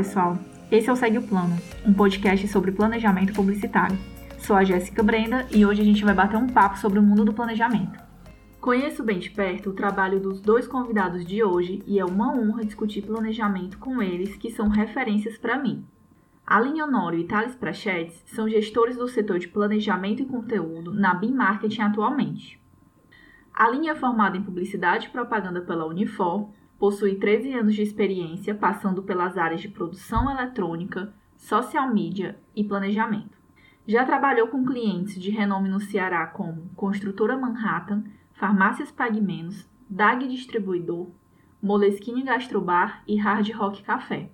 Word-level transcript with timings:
Pessoal. 0.00 0.38
Esse 0.72 0.88
é 0.88 0.92
o 0.94 0.96
Segue 0.96 1.18
o 1.18 1.22
Plano, 1.22 1.54
um 1.84 1.92
podcast 1.92 2.48
sobre 2.48 2.72
planejamento 2.72 3.34
publicitário. 3.34 3.98
Sou 4.38 4.56
a 4.56 4.64
Jéssica 4.64 5.02
Brenda 5.02 5.46
e 5.50 5.66
hoje 5.66 5.82
a 5.82 5.84
gente 5.84 6.02
vai 6.02 6.14
bater 6.14 6.38
um 6.38 6.46
papo 6.46 6.78
sobre 6.78 6.98
o 6.98 7.02
mundo 7.02 7.22
do 7.22 7.34
planejamento. 7.34 8.02
Conheço 8.62 9.04
bem 9.04 9.18
de 9.18 9.28
perto 9.28 9.68
o 9.68 9.74
trabalho 9.74 10.18
dos 10.18 10.40
dois 10.40 10.66
convidados 10.66 11.22
de 11.22 11.44
hoje 11.44 11.82
e 11.86 11.98
é 11.98 12.04
uma 12.04 12.34
honra 12.34 12.64
discutir 12.64 13.02
planejamento 13.02 13.76
com 13.76 14.00
eles, 14.00 14.34
que 14.36 14.50
são 14.50 14.70
referências 14.70 15.36
para 15.36 15.58
mim. 15.58 15.84
Aline 16.46 16.80
Honório 16.80 17.18
e 17.18 17.24
Thales 17.24 17.54
Prachetes 17.54 18.22
são 18.24 18.48
gestores 18.48 18.96
do 18.96 19.06
setor 19.06 19.38
de 19.38 19.48
planejamento 19.48 20.22
e 20.22 20.26
conteúdo 20.26 20.94
na 20.94 21.12
BIM 21.12 21.34
Marketing 21.34 21.82
atualmente. 21.82 22.58
Aline 23.52 23.90
é 23.90 23.94
formada 23.94 24.38
em 24.38 24.42
publicidade 24.42 25.08
e 25.08 25.10
propaganda 25.10 25.60
pela 25.60 25.84
Unifor, 25.84 26.48
Possui 26.80 27.16
13 27.16 27.52
anos 27.52 27.74
de 27.74 27.82
experiência, 27.82 28.54
passando 28.54 29.02
pelas 29.02 29.36
áreas 29.36 29.60
de 29.60 29.68
produção 29.68 30.30
eletrônica, 30.30 31.12
social 31.36 31.92
media 31.92 32.40
e 32.56 32.64
planejamento. 32.64 33.36
Já 33.86 34.06
trabalhou 34.06 34.48
com 34.48 34.64
clientes 34.64 35.20
de 35.20 35.30
renome 35.30 35.68
no 35.68 35.78
Ceará 35.78 36.26
como 36.26 36.70
Construtora 36.74 37.36
Manhattan, 37.36 38.04
Farmácias 38.32 38.90
Pague 38.90 39.20
Menos, 39.20 39.68
DAG 39.90 40.26
Distribuidor, 40.26 41.10
Moleskine 41.62 42.22
Gastrobar 42.22 43.02
e 43.06 43.14
Hard 43.16 43.50
Rock 43.50 43.82
Café. 43.82 44.30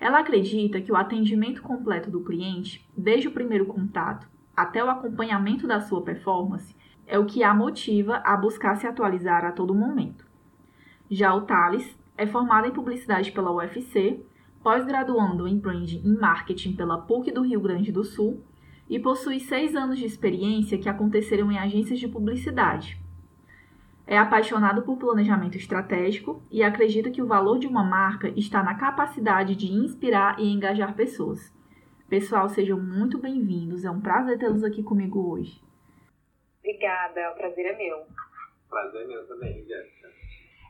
Ela 0.00 0.18
acredita 0.18 0.80
que 0.80 0.90
o 0.90 0.96
atendimento 0.96 1.62
completo 1.62 2.10
do 2.10 2.24
cliente, 2.24 2.84
desde 2.96 3.28
o 3.28 3.32
primeiro 3.32 3.66
contato 3.66 4.28
até 4.56 4.82
o 4.82 4.90
acompanhamento 4.90 5.64
da 5.64 5.80
sua 5.80 6.02
performance, 6.02 6.74
é 7.06 7.16
o 7.16 7.24
que 7.24 7.44
a 7.44 7.54
motiva 7.54 8.16
a 8.24 8.36
buscar 8.36 8.74
se 8.74 8.88
atualizar 8.88 9.44
a 9.44 9.52
todo 9.52 9.72
momento. 9.72 10.25
Já 11.10 11.34
o 11.34 11.42
Thales 11.42 11.96
é 12.16 12.26
formado 12.26 12.66
em 12.66 12.72
publicidade 12.72 13.30
pela 13.30 13.52
UFC, 13.52 14.20
pós-graduando 14.62 15.46
em 15.46 15.56
branding 15.56 16.02
e 16.04 16.08
marketing 16.08 16.74
pela 16.74 16.98
PUC 16.98 17.30
do 17.30 17.42
Rio 17.42 17.60
Grande 17.60 17.92
do 17.92 18.02
Sul 18.02 18.42
e 18.88 18.98
possui 18.98 19.38
seis 19.38 19.76
anos 19.76 19.98
de 19.98 20.04
experiência 20.04 20.78
que 20.78 20.88
aconteceram 20.88 21.52
em 21.52 21.58
agências 21.58 22.00
de 22.00 22.08
publicidade. 22.08 23.00
É 24.06 24.18
apaixonado 24.18 24.82
por 24.82 24.96
planejamento 24.96 25.56
estratégico 25.56 26.42
e 26.50 26.62
acredita 26.62 27.10
que 27.10 27.22
o 27.22 27.26
valor 27.26 27.58
de 27.58 27.66
uma 27.66 27.84
marca 27.84 28.28
está 28.36 28.62
na 28.62 28.74
capacidade 28.74 29.56
de 29.56 29.66
inspirar 29.66 30.38
e 30.38 30.52
engajar 30.52 30.94
pessoas. 30.94 31.52
Pessoal, 32.08 32.48
sejam 32.48 32.80
muito 32.80 33.18
bem-vindos. 33.18 33.84
É 33.84 33.90
um 33.90 34.00
prazer 34.00 34.38
tê-los 34.38 34.62
aqui 34.62 34.82
comigo 34.82 35.32
hoje. 35.32 35.60
Obrigada, 36.60 37.32
o 37.32 37.36
prazer 37.36 37.66
é 37.66 37.76
meu. 37.76 38.06
Prazer 38.68 39.02
é 39.02 39.06
meu 39.06 39.26
também, 39.26 39.64
Jéssica. 39.64 39.95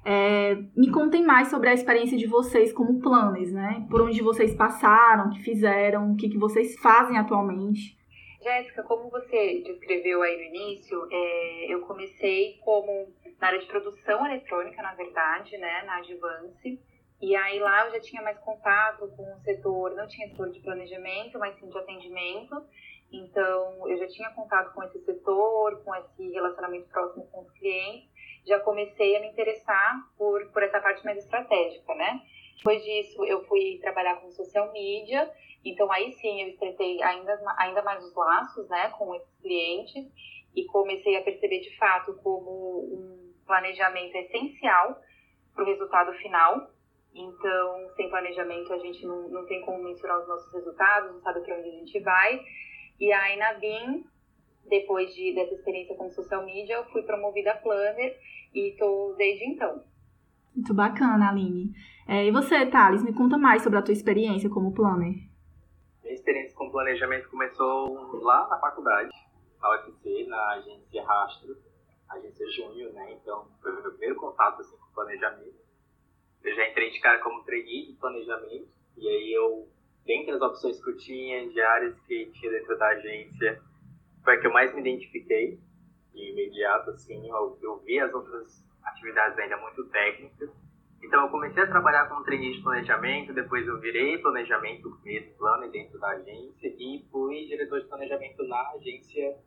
É, 0.09 0.55
me 0.77 0.89
contem 0.93 1.25
mais 1.25 1.49
sobre 1.49 1.69
a 1.69 1.75
experiência 1.75 2.17
de 2.17 2.29
vocês 2.29 2.73
como 2.73 3.01
planners, 3.01 3.53
né? 3.53 3.85
Por 3.91 4.03
onde 4.03 4.23
vocês 4.23 4.55
passaram, 4.55 5.27
o 5.27 5.31
que 5.31 5.43
fizeram, 5.43 6.13
o 6.13 6.17
que, 6.17 6.29
que 6.29 6.39
vocês 6.39 6.79
fazem 6.79 7.19
atualmente. 7.19 7.99
Jéssica, 8.41 8.85
como 8.85 9.11
você 9.11 9.65
descreveu 9.65 10.23
aí 10.23 10.37
no 10.37 10.55
início, 10.55 11.09
é, 11.11 11.75
eu 11.75 11.81
comecei 11.81 12.57
como 12.65 13.13
na 13.41 13.49
área 13.49 13.59
de 13.59 13.67
produção 13.67 14.25
eletrônica, 14.25 14.81
na 14.81 14.95
verdade, 14.95 15.59
né, 15.59 15.83
na 15.85 15.97
Advance. 15.97 16.81
E 17.21 17.35
aí 17.35 17.59
lá 17.59 17.87
eu 17.87 17.93
já 17.95 18.01
tinha 18.01 18.23
mais 18.23 18.39
contato 18.39 19.09
com 19.09 19.25
o 19.25 19.41
setor, 19.41 19.93
não 19.97 20.07
tinha 20.07 20.29
setor 20.29 20.53
de 20.53 20.61
planejamento, 20.61 21.37
mas 21.41 21.59
sim 21.59 21.69
de 21.69 21.79
atendimento. 21.79 22.65
Então 23.11 23.89
eu 23.89 23.97
já 23.97 24.07
tinha 24.07 24.31
contato 24.31 24.73
com 24.73 24.85
esse 24.85 25.01
setor, 25.01 25.83
com 25.83 25.93
esse 25.97 26.31
relacionamento 26.31 26.89
próximo 26.91 27.27
com 27.27 27.41
os 27.41 27.51
clientes 27.51 28.15
já 28.47 28.61
comecei 28.61 29.17
a 29.17 29.21
me 29.21 29.29
interessar 29.29 30.09
por, 30.17 30.51
por 30.53 30.63
essa 30.63 30.81
parte 30.81 31.05
mais 31.05 31.19
estratégica, 31.19 31.95
né? 31.95 32.23
Depois 32.57 32.83
disso, 32.83 33.25
eu 33.25 33.45
fui 33.45 33.79
trabalhar 33.81 34.17
com 34.17 34.31
social 34.31 34.73
media, 34.73 35.31
então 35.65 35.91
aí 35.93 36.13
sim 36.13 36.43
eu 36.43 36.49
estreitei 36.49 37.03
ainda, 37.03 37.39
ainda 37.59 37.83
mais 37.83 38.03
os 38.05 38.15
laços, 38.15 38.69
né, 38.69 38.89
com 38.91 39.15
esses 39.15 39.41
clientes 39.41 40.07
e 40.55 40.65
comecei 40.65 41.17
a 41.17 41.23
perceber 41.23 41.61
de 41.61 41.77
fato 41.77 42.15
como 42.23 42.81
um 42.81 43.35
planejamento 43.47 44.17
essencial 44.17 45.01
para 45.55 45.65
o 45.65 45.67
resultado 45.67 46.13
final. 46.15 46.71
Então, 47.15 47.89
sem 47.95 48.09
planejamento, 48.09 48.73
a 48.73 48.79
gente 48.79 49.05
não, 49.07 49.29
não 49.29 49.47
tem 49.47 49.61
como 49.63 49.83
mensurar 49.83 50.21
os 50.21 50.29
nossos 50.29 50.53
resultados, 50.53 51.13
não 51.13 51.21
sabe 51.21 51.41
para 51.41 51.59
onde 51.59 51.69
a 51.69 51.73
gente 51.73 52.01
vai. 52.01 52.43
E 52.99 53.13
aí, 53.13 53.37
na 53.37 53.55
BIM, 53.55 54.05
depois 54.69 55.15
de, 55.15 55.35
dessa 55.35 55.55
experiência 55.55 55.95
com 55.97 56.11
social 56.11 56.45
media, 56.45 56.77
eu 56.77 56.85
fui 56.87 57.03
promovida 57.03 57.53
a 57.53 57.57
planner 57.57 58.19
e 58.55 58.71
estou 58.71 59.15
desde 59.17 59.45
então. 59.45 59.83
Muito 60.55 60.73
bacana, 60.73 61.29
Aline. 61.29 61.73
É, 62.09 62.25
e 62.25 62.31
você, 62.31 62.65
Thales, 62.67 63.03
me 63.03 63.13
conta 63.13 63.37
mais 63.37 63.63
sobre 63.63 63.79
a 63.79 63.83
tua 63.83 63.93
experiência 63.93 64.49
como 64.49 64.73
planner. 64.73 65.15
Minha 66.03 66.15
experiência 66.15 66.57
com 66.57 66.71
planejamento 66.71 67.29
começou 67.29 68.23
lá 68.23 68.49
na 68.49 68.59
faculdade, 68.59 69.11
na 69.61 69.71
UFC, 69.71 70.27
na 70.27 70.51
agência 70.53 71.05
Rastro, 71.05 71.57
agência 72.09 72.47
Júnior, 72.53 72.93
né? 72.93 73.13
Então, 73.21 73.49
foi 73.61 73.73
o 73.73 73.83
meu 73.83 73.91
primeiro 73.91 74.17
contato 74.17 74.61
assim, 74.61 74.77
com 74.77 74.95
planejamento. 74.95 75.57
Eu 76.43 76.55
já 76.55 76.69
entrei 76.69 76.91
de 76.91 77.01
cara 77.01 77.19
como 77.19 77.43
trainee 77.43 77.89
de 77.89 77.93
planejamento, 77.95 78.69
e 78.97 79.09
aí 79.09 79.33
eu, 79.33 79.69
dentre 80.07 80.31
as 80.31 80.41
opções 80.41 80.83
que 80.83 80.91
eu 80.91 80.97
tinha, 80.97 81.49
de 81.49 81.61
áreas 81.61 81.99
que 82.07 82.27
tinha 82.33 82.53
dentro 82.53 82.79
da 82.79 82.87
agência, 82.87 83.61
foi 84.27 84.35
a 84.35 84.41
que 84.41 84.47
eu 84.49 84.53
mais 84.53 84.75
me 84.75 84.81
identifiquei 84.81 85.57
de 86.13 86.31
imediato, 86.33 86.91
assim, 86.91 87.31
eu, 87.31 87.57
eu 87.63 87.79
vi 87.85 88.01
as 88.01 88.13
outras 88.13 88.61
atividades 88.83 89.39
ainda 89.39 89.57
muito 89.59 89.89
técnicas. 89.89 90.51
Então 91.01 91.27
eu 91.27 91.31
comecei 91.31 91.63
a 91.63 91.69
trabalhar 91.69 92.09
como 92.09 92.25
trainee 92.25 92.57
de 92.57 92.61
planejamento, 92.61 93.33
depois 93.33 93.65
eu 93.69 93.79
virei 93.79 94.19
planejamento 94.19 95.01
mesmo, 95.05 95.33
plano 95.37 95.71
dentro 95.71 95.97
da 96.01 96.09
agência 96.09 96.67
e 96.77 97.07
fui 97.09 97.47
diretor 97.47 97.81
de 97.81 97.87
planejamento 97.87 98.43
na 98.49 98.71
agência 98.73 99.39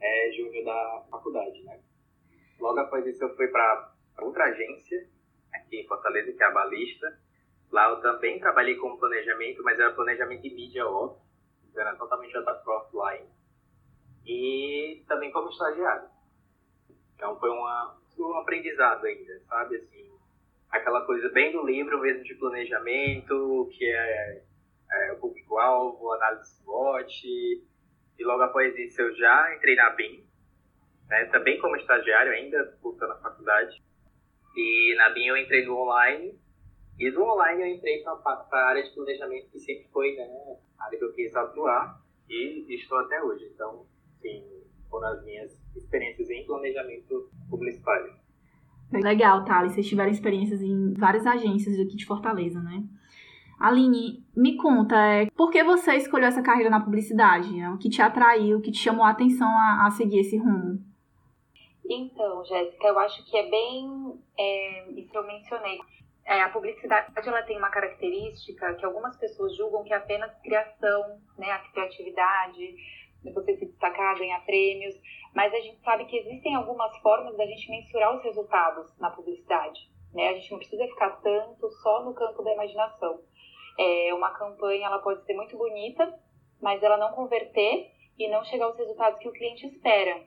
é, 0.00 0.32
júnior 0.36 0.64
da 0.64 1.06
faculdade, 1.10 1.60
né? 1.64 1.80
Logo 2.60 2.78
após 2.78 3.04
isso 3.06 3.24
eu 3.24 3.34
fui 3.34 3.48
para 3.48 3.94
outra 4.20 4.44
agência, 4.44 5.08
aqui 5.52 5.80
em 5.80 5.88
Fortaleza, 5.88 6.32
que 6.32 6.40
é 6.40 6.46
a 6.46 6.52
Balista. 6.52 7.18
Lá 7.72 7.88
eu 7.88 8.00
também 8.00 8.38
trabalhei 8.38 8.76
com 8.76 8.96
planejamento, 8.96 9.60
mas 9.64 9.76
era 9.76 9.92
planejamento 9.92 10.42
de 10.42 10.54
mídia 10.54 10.86
off, 10.86 11.20
então 11.68 11.82
era 11.82 11.96
totalmente 11.96 12.36
outra 12.36 12.62
offline 12.64 13.34
e 14.26 15.02
também 15.06 15.30
como 15.30 15.50
estagiário. 15.50 16.08
Então 17.14 17.38
foi 17.38 17.50
uma, 17.50 17.96
um 18.18 18.38
aprendizado 18.38 19.04
ainda, 19.04 19.40
sabe? 19.48 19.76
Assim, 19.76 20.10
aquela 20.70 21.04
coisa 21.04 21.28
bem 21.30 21.52
do 21.52 21.64
livro 21.64 22.00
mesmo 22.00 22.24
de 22.24 22.34
planejamento, 22.34 23.68
que 23.72 23.84
é, 23.84 24.42
é 24.90 25.12
o 25.12 25.16
público-alvo, 25.16 26.12
análise 26.12 26.56
SWOT. 26.62 27.26
E 28.16 28.24
logo 28.24 28.42
após 28.42 28.76
isso 28.78 29.00
eu 29.00 29.14
já 29.16 29.54
entrei 29.56 29.74
na 29.74 29.90
BIM, 29.90 30.24
né? 31.08 31.24
também 31.26 31.58
como 31.60 31.76
estagiário 31.76 32.32
ainda, 32.32 32.76
cursando 32.80 33.12
a 33.12 33.18
faculdade. 33.18 33.82
E 34.56 34.94
na 34.96 35.10
BIM 35.10 35.26
eu 35.26 35.36
entrei 35.36 35.64
no 35.66 35.76
online, 35.76 36.38
e 36.98 37.10
do 37.10 37.24
online 37.24 37.62
eu 37.62 37.66
entrei 37.66 38.02
para 38.02 38.46
a 38.52 38.68
área 38.68 38.82
de 38.82 38.94
planejamento, 38.94 39.50
que 39.50 39.58
sempre 39.58 39.88
foi 39.92 40.14
né, 40.14 40.24
a 40.78 40.84
área 40.84 40.96
que 40.96 41.04
eu 41.04 41.12
quis 41.12 41.34
atuar, 41.34 42.00
e 42.28 42.64
estou 42.72 42.98
até 42.98 43.20
hoje. 43.20 43.50
Então, 43.52 43.84
assim, 44.24 44.44
foram 44.90 45.08
as 45.08 45.24
minhas 45.24 45.52
experiências 45.76 46.30
em 46.30 46.46
planejamento 46.46 47.28
publicitário. 47.50 48.14
Legal, 48.92 49.44
Thales. 49.44 49.72
Vocês 49.72 49.88
tiveram 49.88 50.10
experiências 50.10 50.62
em 50.62 50.94
várias 50.94 51.26
agências 51.26 51.78
aqui 51.78 51.96
de 51.96 52.06
Fortaleza, 52.06 52.60
né? 52.60 52.84
Aline, 53.58 54.24
me 54.36 54.56
conta, 54.56 54.96
é, 54.96 55.26
por 55.30 55.50
que 55.50 55.62
você 55.62 55.94
escolheu 55.94 56.28
essa 56.28 56.42
carreira 56.42 56.68
na 56.68 56.80
publicidade? 56.80 57.48
O 57.68 57.78
que 57.78 57.88
te 57.88 58.02
atraiu, 58.02 58.58
o 58.58 58.60
que 58.60 58.70
te 58.70 58.78
chamou 58.78 59.04
a 59.04 59.10
atenção 59.10 59.48
a, 59.48 59.86
a 59.86 59.90
seguir 59.90 60.20
esse 60.20 60.36
rumo? 60.36 60.78
Então, 61.88 62.44
Jéssica, 62.44 62.88
eu 62.88 62.98
acho 62.98 63.24
que 63.24 63.36
é 63.36 63.48
bem 63.48 64.18
é, 64.38 64.90
isso 64.92 65.10
que 65.10 65.18
eu 65.18 65.26
mencionei. 65.26 65.78
É, 66.26 66.42
a 66.42 66.48
publicidade 66.48 67.12
ela 67.16 67.42
tem 67.42 67.58
uma 67.58 67.68
característica 67.68 68.74
que 68.74 68.84
algumas 68.84 69.16
pessoas 69.16 69.54
julgam 69.56 69.84
que 69.84 69.92
é 69.92 69.96
apenas 69.96 70.34
criação, 70.40 71.20
né, 71.38 71.50
a 71.50 71.58
criatividade, 71.70 72.74
você 73.32 73.56
se 73.56 73.66
destacar, 73.66 74.18
ganhar 74.18 74.44
prêmios, 74.44 74.94
mas 75.34 75.52
a 75.52 75.60
gente 75.60 75.80
sabe 75.82 76.04
que 76.06 76.16
existem 76.16 76.54
algumas 76.54 76.96
formas 76.98 77.36
da 77.36 77.46
gente 77.46 77.70
mensurar 77.70 78.16
os 78.16 78.22
resultados 78.22 78.96
na 78.98 79.10
publicidade. 79.10 79.80
Né? 80.12 80.28
A 80.28 80.34
gente 80.34 80.50
não 80.50 80.58
precisa 80.58 80.86
ficar 80.86 81.10
tanto 81.22 81.70
só 81.82 82.04
no 82.04 82.14
campo 82.14 82.42
da 82.42 82.52
imaginação. 82.52 83.20
É, 83.78 84.14
uma 84.14 84.30
campanha 84.30 84.86
ela 84.86 84.98
pode 85.00 85.24
ser 85.24 85.34
muito 85.34 85.56
bonita, 85.56 86.18
mas 86.60 86.82
ela 86.82 86.96
não 86.96 87.12
converter 87.12 87.90
e 88.18 88.28
não 88.28 88.44
chegar 88.44 88.66
aos 88.66 88.76
resultados 88.76 89.18
que 89.18 89.28
o 89.28 89.32
cliente 89.32 89.66
espera. 89.66 90.22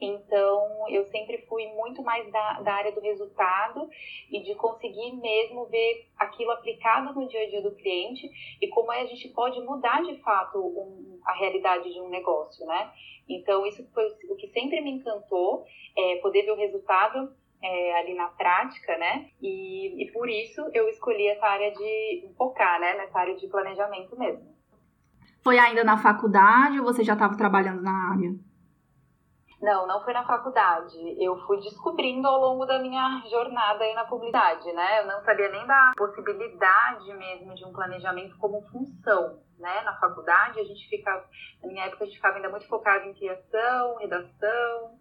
Então, 0.00 0.88
eu 0.90 1.06
sempre 1.06 1.38
fui 1.48 1.66
muito 1.68 2.02
mais 2.02 2.30
da, 2.30 2.60
da 2.60 2.74
área 2.74 2.92
do 2.92 3.00
resultado 3.00 3.88
e 4.30 4.42
de 4.42 4.54
conseguir 4.54 5.12
mesmo 5.12 5.64
ver 5.66 6.06
aquilo 6.18 6.50
aplicado 6.50 7.18
no 7.18 7.26
dia 7.26 7.42
a 7.42 7.48
dia 7.48 7.62
do 7.62 7.74
cliente 7.74 8.30
e 8.60 8.68
como 8.68 8.92
é 8.92 9.00
a 9.00 9.06
gente 9.06 9.28
pode 9.30 9.58
mudar 9.62 10.02
de 10.02 10.16
fato 10.20 10.58
um, 10.58 11.18
a 11.24 11.32
realidade 11.32 11.90
de 11.90 12.00
um 12.00 12.08
negócio, 12.08 12.66
né? 12.66 12.92
Então, 13.28 13.66
isso 13.66 13.88
foi 13.92 14.06
o 14.28 14.36
que 14.36 14.48
sempre 14.48 14.80
me 14.82 14.90
encantou, 14.90 15.64
é, 15.96 16.16
poder 16.16 16.42
ver 16.42 16.52
o 16.52 16.56
resultado 16.56 17.34
é, 17.62 17.98
ali 17.98 18.14
na 18.14 18.28
prática, 18.28 18.98
né? 18.98 19.30
E, 19.40 20.02
e 20.02 20.12
por 20.12 20.28
isso 20.28 20.60
eu 20.74 20.88
escolhi 20.88 21.26
essa 21.28 21.46
área 21.46 21.72
de 21.72 22.28
focar, 22.36 22.78
né? 22.78 22.94
Nessa 22.96 23.18
área 23.18 23.34
de 23.34 23.48
planejamento 23.48 24.16
mesmo. 24.18 24.54
Foi 25.42 25.58
ainda 25.58 25.82
na 25.82 25.96
faculdade 25.96 26.78
ou 26.78 26.84
você 26.84 27.02
já 27.02 27.14
estava 27.14 27.36
trabalhando 27.36 27.80
na 27.80 28.12
área? 28.12 28.34
Não, 29.60 29.86
não 29.86 30.04
foi 30.04 30.12
na 30.12 30.24
faculdade. 30.26 30.96
Eu 31.18 31.38
fui 31.46 31.58
descobrindo 31.60 32.28
ao 32.28 32.38
longo 32.38 32.66
da 32.66 32.78
minha 32.78 33.22
jornada 33.30 33.82
aí 33.82 33.94
na 33.94 34.04
publicidade, 34.04 34.70
né? 34.72 35.00
Eu 35.00 35.06
não 35.06 35.24
sabia 35.24 35.48
nem 35.48 35.66
da 35.66 35.92
possibilidade 35.96 37.12
mesmo 37.14 37.54
de 37.54 37.64
um 37.64 37.72
planejamento 37.72 38.36
como 38.38 38.60
função, 38.70 39.40
né? 39.58 39.80
Na 39.82 39.98
faculdade 39.98 40.60
a 40.60 40.64
gente 40.64 40.86
ficava, 40.88 41.24
na 41.62 41.68
minha 41.68 41.86
época 41.86 42.04
a 42.04 42.06
gente 42.06 42.16
ficava 42.16 42.36
ainda 42.36 42.50
muito 42.50 42.68
focado 42.68 43.06
em 43.06 43.14
criação, 43.14 43.96
redação, 43.96 44.98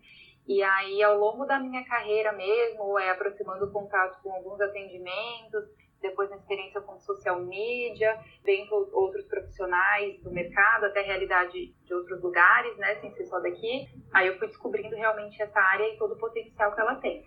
e 0.48 0.64
aí 0.64 1.04
ao 1.04 1.18
longo 1.18 1.46
da 1.46 1.60
minha 1.60 1.84
carreira 1.86 2.32
mesmo, 2.32 2.98
é 2.98 3.10
aproximando 3.10 3.66
o 3.66 3.72
contato 3.72 4.22
com 4.24 4.32
alguns 4.32 4.62
atendimentos, 4.62 5.66
depois 6.10 6.30
na 6.30 6.38
experiência 6.38 6.82
com 6.82 7.00
social 7.00 7.42
media, 7.42 8.20
vendo 8.44 8.74
outros 8.94 9.26
profissionais 9.26 10.22
do 10.22 10.32
mercado, 10.32 10.86
até 10.86 11.02
realidade 11.02 11.74
de 11.84 11.94
outros 11.94 12.22
lugares, 12.22 12.78
né, 12.78 12.96
sem 12.96 13.12
ser 13.14 13.26
só 13.26 13.40
daqui. 13.40 13.88
Aí 14.14 14.28
eu 14.28 14.38
fui 14.38 14.48
descobrindo 14.48 14.96
realmente 14.96 15.42
essa 15.42 15.60
área 15.60 15.84
e 15.94 15.98
todo 15.98 16.14
o 16.14 16.18
potencial 16.18 16.74
que 16.74 16.82
ela 16.82 16.96
tem. 16.96 17.24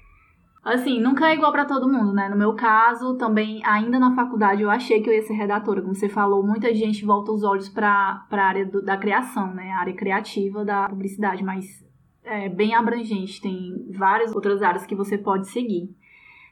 Assim, 0.64 1.00
nunca 1.00 1.30
é 1.30 1.34
igual 1.34 1.52
para 1.52 1.64
todo 1.64 1.88
mundo, 1.88 2.12
né? 2.12 2.28
No 2.28 2.36
meu 2.36 2.54
caso, 2.54 3.16
também, 3.16 3.62
ainda 3.64 3.98
na 3.98 4.14
faculdade, 4.14 4.60
eu 4.60 4.69
achei 4.69 5.00
que 5.00 5.08
eu 5.08 5.14
ia 5.14 5.22
ser 5.22 5.34
redatora. 5.34 5.80
Como 5.80 5.94
você 5.94 6.08
falou, 6.08 6.44
muita 6.44 6.75
gente 6.75 7.04
volta 7.04 7.32
os 7.32 7.44
olhos 7.44 7.69
para 7.69 8.26
a 8.30 8.36
área 8.36 8.66
do, 8.66 8.82
da 8.82 8.96
criação, 8.96 9.54
né? 9.54 9.70
A 9.70 9.80
área 9.80 9.94
criativa 9.94 10.64
da 10.64 10.88
publicidade, 10.88 11.44
mas 11.44 11.64
é 12.25 12.48
bem 12.48 12.75
abrangente, 12.75 13.40
tem 13.40 13.90
várias 13.92 14.34
outras 14.34 14.60
áreas 14.60 14.84
que 14.84 14.94
você 14.94 15.16
pode 15.16 15.48
seguir. 15.48 15.88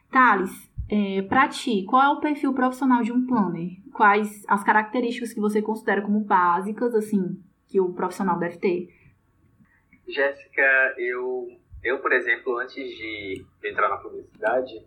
Thales, 0.09 0.66
é, 0.89 1.21
para 1.23 1.47
ti, 1.49 1.83
qual 1.85 2.01
é 2.01 2.09
o 2.09 2.21
perfil 2.21 2.53
profissional 2.53 3.03
de 3.03 3.11
um 3.11 3.25
planner? 3.25 3.71
Quais 3.93 4.43
as 4.47 4.63
características 4.63 5.33
que 5.33 5.39
você 5.39 5.61
considera 5.61 6.01
como 6.01 6.21
básicas, 6.21 6.95
assim, 6.95 7.41
que 7.67 7.79
o 7.79 7.93
profissional 7.93 8.39
deve 8.39 8.57
ter? 8.57 8.87
Jéssica, 10.07 10.95
eu, 10.97 11.47
eu, 11.83 11.99
por 11.99 12.13
exemplo, 12.13 12.57
antes 12.57 12.75
de 12.75 13.45
entrar 13.63 13.89
na 13.89 13.97
publicidade, 13.97 14.85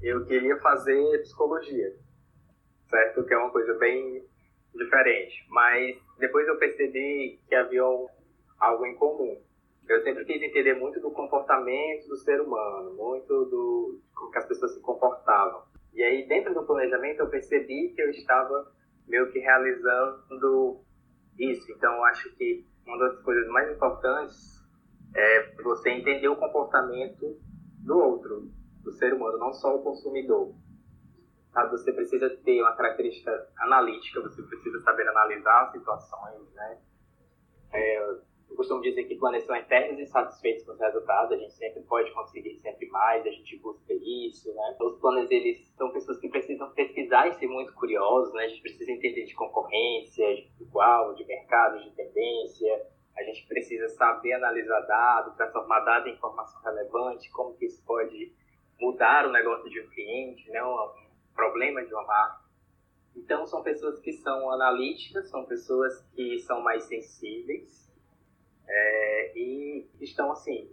eu 0.00 0.24
queria 0.24 0.56
fazer 0.58 1.20
psicologia, 1.20 1.94
certo? 2.88 3.24
Que 3.24 3.34
é 3.34 3.38
uma 3.38 3.50
coisa 3.50 3.74
bem 3.74 4.24
diferente. 4.74 5.46
Mas 5.50 5.96
depois 6.18 6.48
eu 6.48 6.58
percebi 6.58 7.38
que 7.46 7.54
havia 7.54 7.82
algo 7.82 8.86
em 8.86 8.94
comum 8.94 9.38
eu 9.88 10.02
sempre 10.02 10.24
quis 10.24 10.42
entender 10.42 10.74
muito 10.74 11.00
do 11.00 11.10
comportamento 11.10 12.08
do 12.08 12.16
ser 12.16 12.40
humano, 12.40 12.94
muito 12.94 13.44
do 13.46 14.00
como 14.14 14.30
que 14.30 14.38
as 14.38 14.46
pessoas 14.46 14.74
se 14.74 14.80
comportavam. 14.80 15.62
E 15.92 16.02
aí, 16.02 16.26
dentro 16.26 16.54
do 16.54 16.64
planejamento, 16.64 17.20
eu 17.20 17.28
percebi 17.28 17.92
que 17.94 18.00
eu 18.00 18.10
estava 18.10 18.72
meio 19.06 19.30
que 19.30 19.38
realizando 19.38 20.80
isso. 21.38 21.70
Então, 21.72 22.04
acho 22.04 22.34
que 22.36 22.66
uma 22.86 22.98
das 22.98 23.20
coisas 23.22 23.46
mais 23.48 23.70
importantes 23.70 24.62
é 25.14 25.62
você 25.62 25.90
entender 25.90 26.28
o 26.28 26.36
comportamento 26.36 27.38
do 27.84 27.98
outro, 27.98 28.50
do 28.82 28.92
ser 28.92 29.12
humano, 29.12 29.38
não 29.38 29.52
só 29.52 29.76
o 29.76 29.82
consumidor. 29.82 30.54
Você 31.70 31.92
precisa 31.92 32.30
ter 32.30 32.62
uma 32.62 32.74
característica 32.74 33.30
analítica, 33.58 34.22
você 34.22 34.42
precisa 34.42 34.80
saber 34.80 35.06
analisar 35.06 35.64
as 35.64 35.72
situações, 35.72 36.50
né? 36.54 36.78
É, 37.74 38.16
eu 38.52 38.56
costumo 38.56 38.82
dizer 38.82 39.04
que 39.04 39.16
planos 39.16 39.44
são 39.44 39.56
eternos 39.56 39.98
e 39.98 40.06
satisfeitos 40.06 40.64
com 40.64 40.72
os 40.72 40.78
resultados, 40.78 41.32
a 41.32 41.36
gente 41.36 41.54
sempre 41.54 41.82
pode 41.84 42.12
conseguir 42.12 42.54
sempre 42.60 42.86
mais, 42.88 43.26
a 43.26 43.30
gente 43.30 43.56
busca 43.58 43.92
isso, 43.94 44.52
né? 44.54 44.76
Os 44.80 44.98
planos, 45.00 45.30
eles 45.30 45.66
são 45.74 45.90
pessoas 45.90 46.18
que 46.18 46.28
precisam 46.28 46.70
pesquisar 46.72 47.28
e 47.28 47.32
ser 47.32 47.46
muito 47.46 47.72
curiosos, 47.72 48.32
né? 48.34 48.44
A 48.44 48.48
gente 48.48 48.60
precisa 48.60 48.90
entender 48.92 49.24
de 49.24 49.34
concorrência, 49.34 50.26
de 50.34 50.50
igual, 50.60 51.14
de 51.14 51.24
mercado, 51.24 51.82
de 51.82 51.90
tendência, 51.92 52.86
a 53.16 53.22
gente 53.22 53.46
precisa 53.46 53.88
saber 53.88 54.34
analisar 54.34 54.80
dados, 54.80 55.34
transformar 55.34 55.80
dados 55.80 56.08
em 56.08 56.14
informação 56.14 56.60
relevante, 56.62 57.30
como 57.30 57.54
que 57.54 57.66
isso 57.66 57.82
pode 57.84 58.32
mudar 58.78 59.26
o 59.26 59.32
negócio 59.32 59.68
de 59.70 59.80
um 59.80 59.88
cliente, 59.88 60.50
né? 60.50 60.62
Um 60.62 60.92
problema 61.34 61.82
de 61.84 61.92
uma 61.92 62.04
marca. 62.04 62.42
Então, 63.16 63.46
são 63.46 63.62
pessoas 63.62 63.98
que 64.00 64.12
são 64.12 64.50
analíticas, 64.50 65.28
são 65.30 65.44
pessoas 65.44 66.02
que 66.14 66.38
são 66.40 66.60
mais 66.60 66.84
sensíveis, 66.84 67.91
é, 68.68 69.38
e 69.38 69.86
estão, 70.00 70.32
assim, 70.32 70.68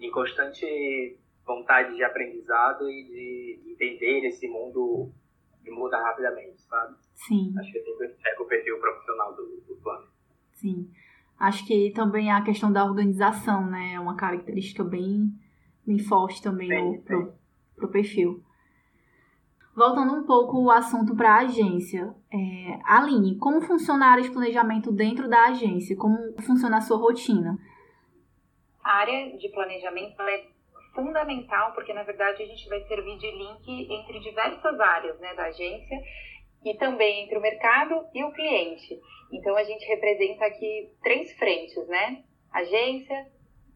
em 0.00 0.10
constante 0.10 1.18
vontade 1.46 1.94
de 1.94 2.02
aprendizado 2.02 2.88
e 2.88 3.04
de 3.04 3.72
entender 3.72 4.26
esse 4.26 4.48
mundo 4.48 5.12
que 5.62 5.70
muda 5.70 5.98
rapidamente, 5.98 6.60
sabe? 6.62 6.96
Sim. 7.14 7.54
Acho 7.58 7.72
que 7.72 7.80
sempre 7.80 8.16
é 8.26 8.40
o 8.40 8.44
perfil 8.44 8.78
profissional 8.78 9.34
do, 9.34 9.62
do 9.66 9.76
plano. 9.76 10.06
Sim. 10.52 10.90
Acho 11.38 11.66
que 11.66 11.90
também 11.90 12.30
a 12.30 12.42
questão 12.42 12.72
da 12.72 12.84
organização, 12.84 13.66
né? 13.66 13.94
É 13.94 14.00
uma 14.00 14.16
característica 14.16 14.84
bem, 14.84 15.32
bem 15.86 15.98
forte 15.98 16.42
também 16.42 16.68
sim, 16.68 16.76
no, 16.76 17.02
Pro, 17.02 17.34
pro 17.76 17.88
perfil. 17.88 18.42
Voltando 19.74 20.14
um 20.14 20.24
pouco 20.24 20.62
o 20.62 20.70
assunto 20.70 21.16
para 21.16 21.34
a 21.34 21.40
agência. 21.40 22.14
É, 22.32 22.78
Aline, 22.84 23.36
como 23.38 23.60
funciona 23.60 24.06
a 24.06 24.10
área 24.10 24.22
de 24.22 24.30
planejamento 24.30 24.92
dentro 24.92 25.28
da 25.28 25.46
agência? 25.46 25.96
Como 25.96 26.16
funciona 26.42 26.76
a 26.76 26.80
sua 26.80 26.96
rotina? 26.96 27.58
A 28.82 28.98
área 28.98 29.36
de 29.36 29.48
planejamento 29.48 30.22
é 30.22 30.44
fundamental 30.94 31.72
porque, 31.72 31.92
na 31.92 32.04
verdade, 32.04 32.42
a 32.42 32.46
gente 32.46 32.68
vai 32.68 32.80
servir 32.82 33.18
de 33.18 33.30
link 33.30 33.92
entre 33.92 34.20
diversas 34.20 34.78
áreas 34.78 35.18
né, 35.18 35.34
da 35.34 35.46
agência 35.46 36.00
e 36.64 36.74
também 36.74 37.24
entre 37.24 37.36
o 37.36 37.42
mercado 37.42 38.06
e 38.14 38.22
o 38.22 38.32
cliente. 38.32 39.00
Então, 39.32 39.56
a 39.56 39.64
gente 39.64 39.84
representa 39.86 40.44
aqui 40.44 40.92
três 41.02 41.36
frentes, 41.36 41.86
né? 41.88 42.22
Agência, 42.52 43.26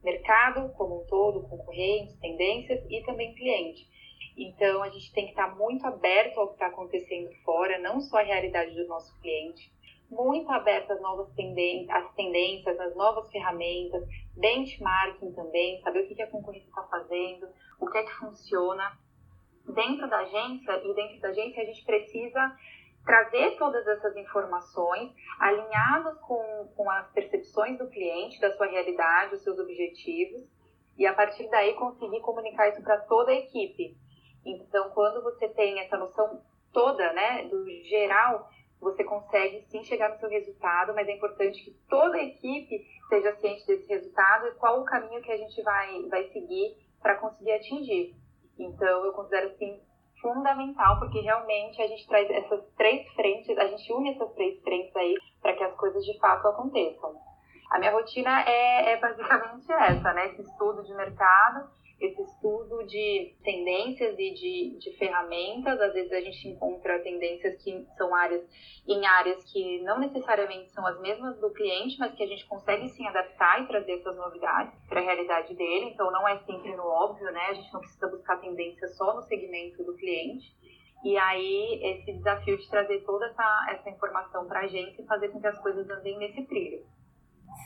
mercado 0.05 0.73
como 0.75 1.03
um 1.03 1.07
todo, 1.07 1.49
concorrentes, 1.49 2.17
tendências 2.21 2.81
e 2.89 3.03
também 3.05 3.35
cliente. 3.35 3.98
Então, 4.39 4.85
a 4.85 4.89
gente 4.89 5.13
tem 5.13 5.25
que 5.25 5.31
estar 5.31 5.57
muito 5.57 5.85
aberto 5.85 6.39
ao 6.39 6.47
que 6.47 6.55
está 6.55 6.69
acontecendo 6.69 7.29
fora, 7.45 7.77
não 7.81 8.01
só 8.01 8.19
a 8.19 8.23
realidade 8.23 8.73
do 8.73 8.87
nosso 8.87 9.13
cliente, 9.21 9.69
muito 10.09 10.49
aberto 10.53 10.93
às 10.93 11.01
novas 11.01 11.29
tendências, 11.35 11.91
às 11.91 12.15
tendências, 12.15 12.79
às 12.79 12.95
novas 12.95 13.29
ferramentas, 13.33 14.07
benchmarking 14.37 15.33
também, 15.33 15.81
saber 15.81 16.05
o 16.05 16.09
que, 16.09 16.23
a 16.23 16.31
concorrência 16.31 16.69
está 16.69 16.85
fazendo, 16.85 17.49
o 17.81 17.91
que 17.91 17.99
é 17.99 18.05
que 18.05 18.15
funciona. 18.15 18.97
Dentro 19.75 20.09
da 20.09 20.21
agência, 20.21 20.73
e 20.85 20.95
dentro 20.95 21.21
da 21.21 21.29
agência 21.29 21.63
a 21.63 21.67
gente 21.67 21.85
precisa 21.85 22.57
trazer 23.05 23.57
todas 23.59 23.87
essas 23.87 24.17
informações 24.17 25.13
alinhadas 25.41 26.17
com, 26.21 26.73
com 26.77 26.91
as 26.91 27.11
percepções 27.11 27.77
do 27.77 27.89
cliente, 27.89 28.41
da 28.41 28.57
sua 28.57 28.67
realidade, 28.67 29.35
os 29.35 29.43
seus 29.43 29.59
objetivos, 29.59 30.49
e 30.97 31.07
a 31.07 31.13
partir 31.13 31.49
daí 31.51 31.75
conseguir 31.75 32.21
comunicar 32.21 32.69
isso 32.69 32.83
para 32.83 32.99
toda 33.01 33.33
a 33.33 33.35
equipe. 33.35 33.97
Então, 34.45 34.91
quando 34.91 35.23
você 35.23 35.49
tem 35.49 35.81
essa 35.81 35.97
noção 35.97 36.43
toda, 36.73 37.13
né, 37.13 37.49
do 37.49 37.65
geral, 37.85 38.49
você 38.81 39.03
consegue 39.03 39.63
sim 39.69 39.83
chegar 39.83 40.11
no 40.11 40.19
seu 40.19 40.29
resultado, 40.29 40.95
mas 40.95 41.09
é 41.09 41.13
importante 41.13 41.65
que 41.65 41.73
toda 41.89 42.17
a 42.17 42.23
equipe 42.23 42.87
seja 43.09 43.35
ciente 43.37 43.67
desse 43.67 43.89
resultado 43.89 44.47
e 44.47 44.55
qual 44.55 44.81
o 44.81 44.85
caminho 44.85 45.21
que 45.23 45.33
a 45.33 45.37
gente 45.37 45.61
vai, 45.63 46.03
vai 46.09 46.25
seguir 46.29 46.77
para 47.03 47.17
conseguir 47.17 47.53
atingir. 47.53 48.15
Então, 48.59 49.05
eu 49.05 49.13
considero 49.13 49.49
assim 49.49 49.81
fundamental, 50.21 50.99
porque 50.99 51.21
realmente 51.21 51.81
a 51.81 51.87
gente 51.87 52.07
traz 52.07 52.29
essas 52.31 52.65
três 52.77 53.09
frentes, 53.15 53.57
a 53.57 53.67
gente 53.67 53.93
une 53.93 54.11
essas 54.11 54.33
três 54.35 54.61
frentes 54.63 54.95
aí 54.97 55.15
para 55.41 55.55
que 55.55 55.63
as 55.63 55.75
coisas 55.77 56.05
de 56.05 56.19
fato 56.19 56.47
aconteçam. 56.49 57.15
A 57.71 57.79
minha 57.79 57.93
rotina 57.93 58.43
é, 58.43 58.93
é 58.93 58.97
basicamente 58.97 59.71
essa, 59.73 60.13
né? 60.13 60.27
Esse 60.27 60.43
estudo 60.43 60.83
de 60.83 60.95
mercado 60.95 61.69
esse 62.01 62.23
estudo 62.23 62.87
de 62.87 63.35
tendências 63.43 64.17
e 64.19 64.31
de, 64.35 64.79
de 64.79 64.97
ferramentas. 64.97 65.81
Às 65.81 65.93
vezes 65.93 66.13
a 66.13 66.21
gente 66.21 66.49
encontra 66.49 67.03
tendências 67.03 67.63
que 67.63 67.85
são 67.97 68.15
áreas 68.15 68.43
em 68.87 69.05
áreas 69.05 69.45
que 69.51 69.81
não 69.83 69.99
necessariamente 69.99 70.71
são 70.71 70.87
as 70.87 71.01
mesmas 71.01 71.39
do 71.41 71.51
cliente, 71.53 71.99
mas 71.99 72.15
que 72.15 72.23
a 72.23 72.27
gente 72.27 72.47
consegue 72.47 72.89
sim 72.89 73.07
adaptar 73.07 73.63
e 73.63 73.67
trazer 73.67 73.93
essas 73.93 74.17
novidades 74.17 74.75
para 74.89 75.01
a 75.01 75.05
realidade 75.05 75.55
dele. 75.55 75.87
Então 75.87 76.11
não 76.11 76.27
é 76.29 76.39
sempre 76.39 76.75
no 76.77 76.85
óbvio, 76.85 77.31
né? 77.33 77.47
A 77.49 77.55
gente 77.55 77.73
não 77.73 77.81
precisa 77.81 78.09
buscar 78.09 78.41
tendência 78.41 78.89
só 78.89 79.15
no 79.15 79.23
segmento 79.23 79.83
do 79.85 79.95
cliente. 79.97 80.57
E 81.05 81.17
aí, 81.17 81.81
esse 81.81 82.13
desafio 82.13 82.57
de 82.59 82.69
trazer 82.69 83.05
toda 83.05 83.27
essa, 83.27 83.67
essa 83.71 83.89
informação 83.89 84.49
para 84.49 84.61
a 84.61 84.65
agência 84.65 85.01
e 85.01 85.07
fazer 85.07 85.29
com 85.29 85.41
que 85.41 85.47
as 85.47 85.59
coisas 85.61 85.89
andem 85.89 86.19
nesse 86.19 86.45
trilho. 86.47 86.85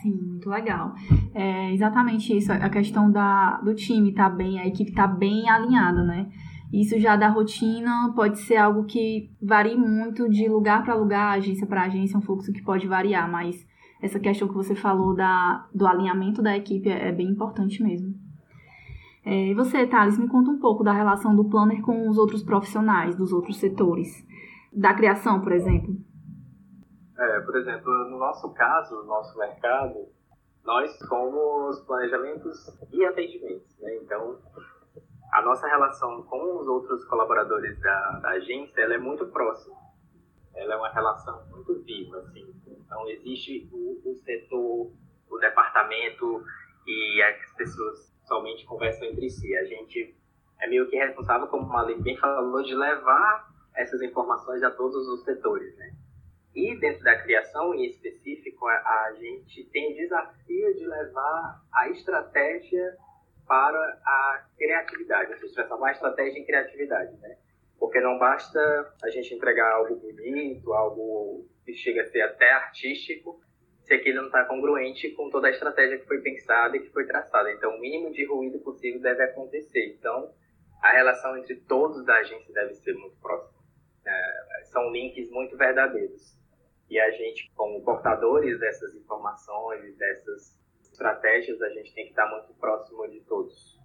Sim, 0.01 0.13
muito 0.13 0.49
legal. 0.49 0.93
É 1.33 1.71
exatamente 1.73 2.35
isso, 2.35 2.51
a 2.51 2.69
questão 2.69 3.11
da, 3.11 3.61
do 3.61 3.73
time 3.73 4.13
tá 4.13 4.29
bem, 4.29 4.59
a 4.59 4.67
equipe 4.67 4.91
tá 4.91 5.07
bem 5.07 5.49
alinhada, 5.49 6.03
né? 6.03 6.29
Isso 6.71 6.99
já 6.99 7.15
da 7.15 7.29
rotina 7.29 8.11
pode 8.15 8.39
ser 8.39 8.57
algo 8.57 8.85
que 8.85 9.29
varie 9.41 9.77
muito 9.77 10.27
de 10.27 10.49
lugar 10.49 10.83
para 10.83 10.95
lugar, 10.95 11.37
agência 11.37 11.67
para 11.67 11.83
agência, 11.83 12.15
é 12.15 12.17
um 12.17 12.21
fluxo 12.21 12.51
que 12.51 12.63
pode 12.63 12.87
variar, 12.87 13.29
mas 13.29 13.63
essa 14.01 14.19
questão 14.19 14.47
que 14.47 14.55
você 14.55 14.73
falou 14.75 15.15
da, 15.15 15.67
do 15.73 15.85
alinhamento 15.85 16.41
da 16.41 16.57
equipe 16.57 16.89
é, 16.89 17.09
é 17.09 17.11
bem 17.11 17.29
importante 17.29 17.81
mesmo. 17.81 18.13
É, 19.25 19.51
e 19.51 19.53
você, 19.53 19.87
Thales, 19.87 20.17
me 20.17 20.27
conta 20.27 20.51
um 20.51 20.59
pouco 20.59 20.83
da 20.83 20.91
relação 20.91 21.35
do 21.35 21.45
planner 21.45 21.81
com 21.81 22.09
os 22.09 22.17
outros 22.17 22.43
profissionais 22.43 23.15
dos 23.15 23.31
outros 23.31 23.57
setores, 23.57 24.25
da 24.73 24.93
criação, 24.93 25.39
por 25.39 25.53
exemplo. 25.53 25.95
É, 27.23 27.39
por 27.39 27.55
exemplo, 27.55 27.91
no 28.09 28.17
nosso 28.17 28.53
caso, 28.53 28.95
no 28.95 29.05
nosso 29.05 29.37
mercado, 29.37 30.07
nós 30.63 30.91
somos 31.07 31.79
planejamentos 31.81 32.67
e 32.91 33.05
atendimentos, 33.05 33.77
né? 33.79 33.95
Então, 33.95 34.39
a 35.31 35.41
nossa 35.41 35.67
relação 35.67 36.23
com 36.23 36.59
os 36.59 36.67
outros 36.67 37.05
colaboradores 37.05 37.79
da, 37.79 38.19
da 38.19 38.29
agência, 38.31 38.81
ela 38.81 38.95
é 38.95 38.97
muito 38.97 39.25
próxima. 39.27 39.75
Ela 40.53 40.73
é 40.73 40.77
uma 40.77 40.89
relação 40.89 41.45
muito 41.49 41.81
viva, 41.83 42.17
assim. 42.17 42.53
Então, 42.67 43.09
existe 43.09 43.69
o, 43.71 44.01
o 44.05 44.15
setor, 44.23 44.91
o 45.29 45.37
departamento 45.39 46.43
e 46.85 47.21
as 47.23 47.53
pessoas 47.55 48.13
somente 48.25 48.65
conversam 48.65 49.07
entre 49.07 49.29
si. 49.29 49.55
A 49.55 49.63
gente 49.63 50.15
é 50.61 50.67
meio 50.67 50.89
que 50.89 50.97
responsável, 50.97 51.47
como 51.47 51.63
o 51.63 51.69
Malik 51.69 52.01
bem 52.01 52.17
falou, 52.17 52.61
de 52.61 52.75
levar 52.75 53.51
essas 53.75 54.01
informações 54.01 54.61
a 54.61 54.71
todos 54.71 55.07
os 55.07 55.23
setores, 55.23 55.75
né? 55.77 56.02
E 56.55 56.75
dentro 56.79 57.03
da 57.03 57.19
criação 57.19 57.73
em 57.73 57.85
específico, 57.85 58.67
a, 58.67 58.73
a 58.73 59.13
gente 59.19 59.63
tem 59.71 59.91
o 59.91 59.95
desafio 59.95 60.75
de 60.75 60.85
levar 60.85 61.61
a 61.73 61.89
estratégia 61.89 62.95
para 63.47 63.77
a 64.05 64.45
criatividade, 64.57 65.37
seja, 65.39 65.53
transformar 65.53 65.89
a 65.89 65.91
estratégia 65.91 66.39
em 66.39 66.45
criatividade, 66.45 67.17
né? 67.17 67.37
Porque 67.79 67.99
não 67.99 68.17
basta 68.17 68.59
a 69.03 69.09
gente 69.09 69.33
entregar 69.33 69.71
algo 69.73 69.95
bonito, 69.95 70.73
algo 70.73 71.45
que 71.65 71.73
chega 71.73 72.03
a 72.03 72.05
ser 72.05 72.21
até 72.21 72.51
artístico, 72.51 73.41
se 73.81 73.93
aquilo 73.93 74.17
não 74.17 74.27
está 74.27 74.45
congruente 74.45 75.09
com 75.11 75.29
toda 75.29 75.47
a 75.47 75.51
estratégia 75.51 75.99
que 75.99 76.05
foi 76.05 76.21
pensada 76.21 76.77
e 76.77 76.81
que 76.81 76.89
foi 76.91 77.05
traçada. 77.05 77.51
Então, 77.51 77.75
o 77.75 77.79
mínimo 77.79 78.11
de 78.11 78.25
ruído 78.25 78.59
possível 78.59 79.01
deve 79.01 79.23
acontecer. 79.23 79.87
Então, 79.87 80.33
a 80.81 80.91
relação 80.91 81.37
entre 81.37 81.55
todos 81.55 82.05
da 82.05 82.15
agência 82.15 82.53
deve 82.53 82.73
ser 82.75 82.93
muito 82.93 83.17
próxima. 83.17 83.59
É, 84.05 84.63
são 84.65 84.91
links 84.91 85.29
muito 85.29 85.57
verdadeiros. 85.57 86.37
E 86.93 86.99
a 86.99 87.09
gente, 87.09 87.51
como 87.55 87.83
portadores 87.83 88.59
dessas 88.59 88.93
informações, 88.93 89.97
dessas 89.97 90.55
estratégias, 90.83 91.59
a 91.59 91.69
gente 91.69 91.91
tem 91.91 92.03
que 92.03 92.11
estar 92.11 92.29
muito 92.29 92.53
próximo 92.53 93.07
de 93.07 93.19
todos. 93.21 93.79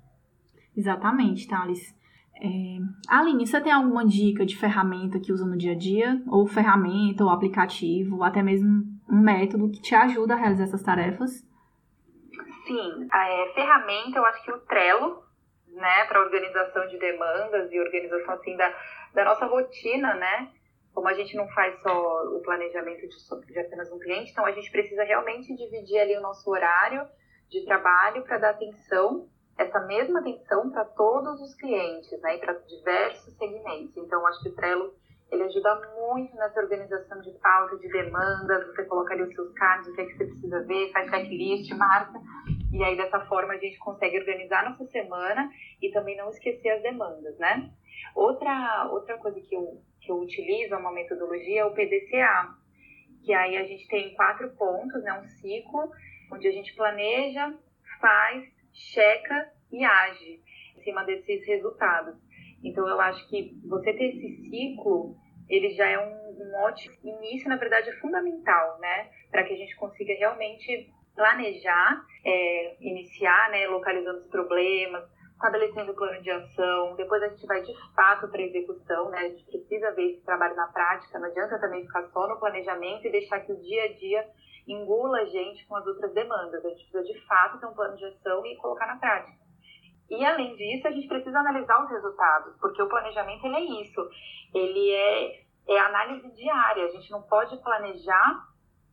Exatamente, 0.76 1.48
Thales. 1.48 1.96
É... 2.36 2.76
Aline, 3.08 3.46
você 3.46 3.62
tem 3.62 3.72
alguma 3.72 4.04
dica 4.04 4.44
de 4.44 4.58
ferramenta 4.58 5.18
que 5.18 5.32
usa 5.32 5.46
no 5.46 5.56
dia 5.56 5.72
a 5.72 5.74
dia? 5.74 6.22
Ou 6.28 6.46
ferramenta, 6.46 7.24
ou 7.24 7.30
aplicativo, 7.30 8.16
ou 8.16 8.24
até 8.24 8.42
mesmo 8.42 8.84
um 9.08 9.22
método 9.22 9.70
que 9.70 9.80
te 9.80 9.94
ajuda 9.94 10.34
a 10.34 10.36
realizar 10.36 10.64
essas 10.64 10.82
tarefas? 10.82 11.30
Sim, 12.66 13.08
a 13.10 13.26
é, 13.26 13.54
ferramenta, 13.54 14.18
eu 14.18 14.26
acho 14.26 14.44
que 14.44 14.52
o 14.52 14.60
Trello, 14.66 15.22
né, 15.68 16.04
para 16.04 16.20
organização 16.20 16.86
de 16.88 16.98
demandas 16.98 17.72
e 17.72 17.80
organização 17.80 18.34
assim 18.34 18.54
da, 18.54 18.70
da 19.14 19.24
nossa 19.24 19.46
rotina, 19.46 20.12
né? 20.12 20.52
Como 20.98 21.06
a 21.06 21.14
gente 21.14 21.36
não 21.36 21.46
faz 21.50 21.80
só 21.80 22.24
o 22.34 22.40
planejamento 22.40 23.06
de, 23.06 23.52
de 23.52 23.58
apenas 23.60 23.88
um 23.92 24.00
cliente, 24.00 24.32
então 24.32 24.44
a 24.44 24.50
gente 24.50 24.68
precisa 24.68 25.04
realmente 25.04 25.54
dividir 25.54 25.96
ali 26.00 26.16
o 26.16 26.20
nosso 26.20 26.50
horário 26.50 27.06
de 27.48 27.64
trabalho 27.64 28.24
para 28.24 28.38
dar 28.38 28.50
atenção, 28.50 29.28
essa 29.56 29.78
mesma 29.86 30.18
atenção 30.18 30.68
para 30.72 30.84
todos 30.84 31.40
os 31.40 31.54
clientes, 31.54 32.20
né, 32.20 32.34
e 32.34 32.40
para 32.40 32.54
diversos 32.54 33.32
segmentos. 33.36 33.96
Então, 33.96 34.26
acho 34.26 34.42
que 34.42 34.48
o 34.48 34.56
Trello 34.56 34.92
ele 35.30 35.44
ajuda 35.44 35.80
muito 36.00 36.34
nessa 36.34 36.58
organização 36.58 37.20
de 37.20 37.30
pauta, 37.38 37.76
de 37.76 37.88
demandas, 37.92 38.66
você 38.66 38.84
coloca 38.86 39.14
ali 39.14 39.22
os 39.22 39.32
seus 39.32 39.52
cards, 39.52 39.86
o 39.86 39.94
que 39.94 40.00
é 40.00 40.04
que 40.04 40.16
você 40.16 40.24
precisa 40.24 40.64
ver, 40.64 40.90
faz 40.90 41.08
checklist, 41.10 41.70
marca, 41.76 42.18
e 42.72 42.82
aí 42.82 42.96
dessa 42.96 43.20
forma 43.26 43.54
a 43.54 43.58
gente 43.58 43.78
consegue 43.78 44.18
organizar 44.18 44.68
nossa 44.68 44.84
semana 44.86 45.48
e 45.80 45.92
também 45.92 46.16
não 46.16 46.28
esquecer 46.28 46.70
as 46.70 46.82
demandas, 46.82 47.38
né? 47.38 47.70
Outra, 48.14 48.88
outra 48.90 49.16
coisa 49.18 49.40
que 49.40 49.54
eu, 49.54 49.80
que 50.08 50.12
eu 50.12 50.20
utilizo, 50.20 50.74
uma 50.74 50.90
metodologia, 50.90 51.60
é 51.60 51.64
o 51.66 51.74
PDCA, 51.74 52.54
que 53.22 53.34
aí 53.34 53.58
a 53.58 53.64
gente 53.64 53.86
tem 53.88 54.14
quatro 54.14 54.48
pontos, 54.56 55.02
né? 55.02 55.12
Um 55.20 55.28
ciclo, 55.28 55.90
onde 56.32 56.48
a 56.48 56.50
gente 56.50 56.74
planeja, 56.74 57.54
faz, 58.00 58.42
checa 58.72 59.52
e 59.70 59.84
age 59.84 60.40
em 60.78 60.82
cima 60.82 61.04
desses 61.04 61.46
resultados. 61.46 62.14
Então, 62.64 62.88
eu 62.88 62.98
acho 63.00 63.28
que 63.28 63.54
você 63.68 63.92
ter 63.92 64.16
esse 64.16 64.48
ciclo, 64.48 65.14
ele 65.46 65.70
já 65.74 65.86
é 65.86 65.98
um, 65.98 66.42
um 66.42 66.54
ótimo 66.62 66.96
início, 67.04 67.48
na 67.48 67.56
verdade, 67.56 67.90
é 67.90 67.96
fundamental, 67.96 68.78
né? 68.80 69.10
Para 69.30 69.44
que 69.44 69.52
a 69.52 69.56
gente 69.56 69.76
consiga 69.76 70.14
realmente 70.14 70.90
planejar, 71.14 72.02
é, 72.24 72.76
iniciar, 72.80 73.50
né, 73.50 73.66
localizando 73.66 74.20
os 74.20 74.28
problemas, 74.28 75.04
estabelecendo 75.38 75.92
o 75.92 75.94
plano 75.94 76.20
de 76.20 76.30
ação, 76.30 76.96
depois 76.96 77.22
a 77.22 77.28
gente 77.28 77.46
vai 77.46 77.62
de 77.62 77.72
fato 77.94 78.28
para 78.28 78.40
a 78.40 78.44
execução, 78.44 79.08
né? 79.10 79.18
A 79.18 79.28
gente 79.28 79.44
precisa 79.44 79.92
ver 79.92 80.10
esse 80.10 80.24
trabalho 80.24 80.56
na 80.56 80.66
prática, 80.66 81.18
não 81.18 81.28
adianta 81.28 81.60
também 81.60 81.86
ficar 81.86 82.02
só 82.08 82.28
no 82.28 82.38
planejamento 82.40 83.06
e 83.06 83.12
deixar 83.12 83.40
que 83.40 83.52
o 83.52 83.60
dia 83.60 83.84
a 83.84 83.92
dia 83.94 84.28
engula 84.66 85.20
a 85.20 85.24
gente 85.26 85.64
com 85.66 85.76
as 85.76 85.86
outras 85.86 86.12
demandas. 86.12 86.64
A 86.64 86.68
gente 86.68 86.90
precisa 86.90 87.04
de 87.04 87.26
fato 87.26 87.60
ter 87.60 87.66
um 87.66 87.72
plano 87.72 87.96
de 87.96 88.04
ação 88.04 88.44
e 88.44 88.56
colocar 88.56 88.86
na 88.86 88.96
prática. 88.96 89.38
E 90.10 90.24
além 90.24 90.56
disso, 90.56 90.88
a 90.88 90.90
gente 90.90 91.06
precisa 91.06 91.38
analisar 91.38 91.84
os 91.84 91.90
resultados, 91.90 92.56
porque 92.60 92.82
o 92.82 92.88
planejamento 92.88 93.46
ele 93.46 93.56
é 93.56 93.82
isso, 93.82 94.10
ele 94.52 94.90
é, 94.90 95.44
é 95.68 95.78
análise 95.78 96.34
diária. 96.34 96.84
A 96.84 96.90
gente 96.90 97.10
não 97.12 97.22
pode 97.22 97.56
planejar 97.62 98.48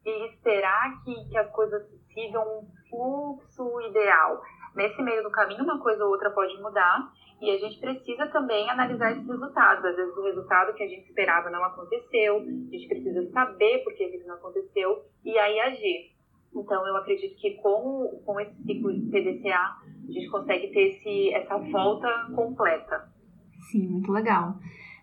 e 0.05 0.27
esperar 0.27 1.03
que, 1.03 1.29
que 1.29 1.37
as 1.37 1.49
coisas 1.51 1.83
sigam 2.13 2.43
um 2.43 2.67
fluxo 2.89 3.81
ideal. 3.81 4.41
Nesse 4.75 5.01
meio 5.01 5.23
do 5.23 5.31
caminho, 5.31 5.63
uma 5.63 5.79
coisa 5.79 6.03
ou 6.03 6.11
outra 6.11 6.29
pode 6.31 6.59
mudar 6.61 7.11
e 7.41 7.49
a 7.49 7.57
gente 7.57 7.79
precisa 7.79 8.27
também 8.27 8.69
analisar 8.69 9.11
esses 9.11 9.27
resultados. 9.27 9.85
Às 9.85 9.95
vezes, 9.95 10.15
o 10.15 10.23
resultado 10.23 10.73
que 10.73 10.83
a 10.83 10.87
gente 10.87 11.07
esperava 11.07 11.49
não 11.49 11.63
aconteceu, 11.63 12.37
a 12.37 12.75
gente 12.75 12.87
precisa 12.87 13.29
saber 13.31 13.83
por 13.83 13.93
que 13.93 14.03
isso 14.03 14.27
não 14.27 14.35
aconteceu 14.35 15.03
e 15.23 15.37
aí 15.37 15.59
agir. 15.59 16.15
Então, 16.53 16.87
eu 16.87 16.95
acredito 16.95 17.35
que 17.35 17.55
com, 17.55 18.21
com 18.25 18.39
esse 18.39 18.55
ciclo 18.63 18.93
de 18.93 19.01
PDCA, 19.11 19.75
a 20.07 20.11
gente 20.11 20.29
consegue 20.29 20.67
ter 20.71 20.89
esse, 20.89 21.33
essa 21.33 21.57
volta 21.57 22.07
completa. 22.33 23.09
Sim, 23.71 23.87
muito 23.87 24.11
legal. 24.11 24.55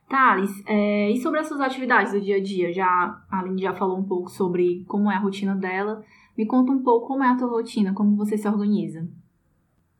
Thales, 0.08 0.50
é, 0.66 1.10
e 1.10 1.16
sobre 1.20 1.40
as 1.40 1.48
suas 1.48 1.60
atividades 1.60 2.12
do 2.12 2.20
dia 2.20 2.36
a 2.36 2.42
dia? 2.42 2.72
Já, 2.72 3.24
a 3.30 3.40
Aline 3.40 3.62
já 3.62 3.74
falou 3.74 3.98
um 3.98 4.06
pouco 4.06 4.28
sobre 4.30 4.84
como 4.86 5.10
é 5.10 5.16
a 5.16 5.18
rotina 5.18 5.54
dela. 5.54 6.02
Me 6.36 6.46
conta 6.46 6.72
um 6.72 6.82
pouco 6.82 7.08
como 7.08 7.22
é 7.22 7.28
a 7.28 7.36
tua 7.36 7.48
rotina, 7.48 7.92
como 7.94 8.16
você 8.16 8.36
se 8.36 8.48
organiza. 8.48 9.06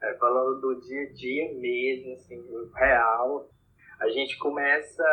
É, 0.02 0.14
falando 0.14 0.60
do 0.60 0.80
dia 0.80 1.02
a 1.02 1.12
dia 1.12 1.54
mesmo, 1.54 2.14
assim, 2.14 2.44
real, 2.74 3.48
a 4.00 4.08
gente 4.08 4.36
começa 4.38 5.04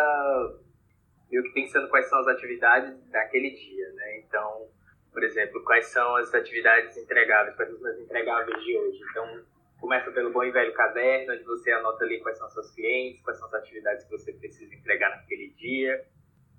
meio 1.29 1.43
que 1.43 1.53
pensando 1.53 1.87
quais 1.89 2.09
são 2.09 2.19
as 2.19 2.27
atividades 2.27 2.99
daquele 3.11 3.51
dia, 3.51 3.93
né? 3.93 4.19
Então, 4.19 4.67
por 5.11 5.23
exemplo, 5.23 5.63
quais 5.63 5.85
são 5.87 6.15
as 6.15 6.33
atividades 6.33 6.97
entregáveis, 6.97 7.55
quais 7.55 7.69
são 7.69 7.87
as 7.87 7.99
entregáveis 7.99 8.63
de 8.63 8.77
hoje. 8.77 8.99
Então, 9.11 9.43
começa 9.79 10.11
pelo 10.11 10.31
bom 10.31 10.43
e 10.43 10.51
velho 10.51 10.73
caderno, 10.73 11.33
onde 11.33 11.43
você 11.43 11.71
anota 11.71 12.03
ali 12.03 12.19
quais 12.19 12.37
são 12.37 12.49
seus 12.49 12.71
clientes, 12.71 13.21
quais 13.21 13.37
são 13.37 13.47
as 13.47 13.53
atividades 13.53 14.05
que 14.05 14.11
você 14.11 14.33
precisa 14.33 14.73
entregar 14.73 15.09
naquele 15.11 15.49
dia. 15.51 16.03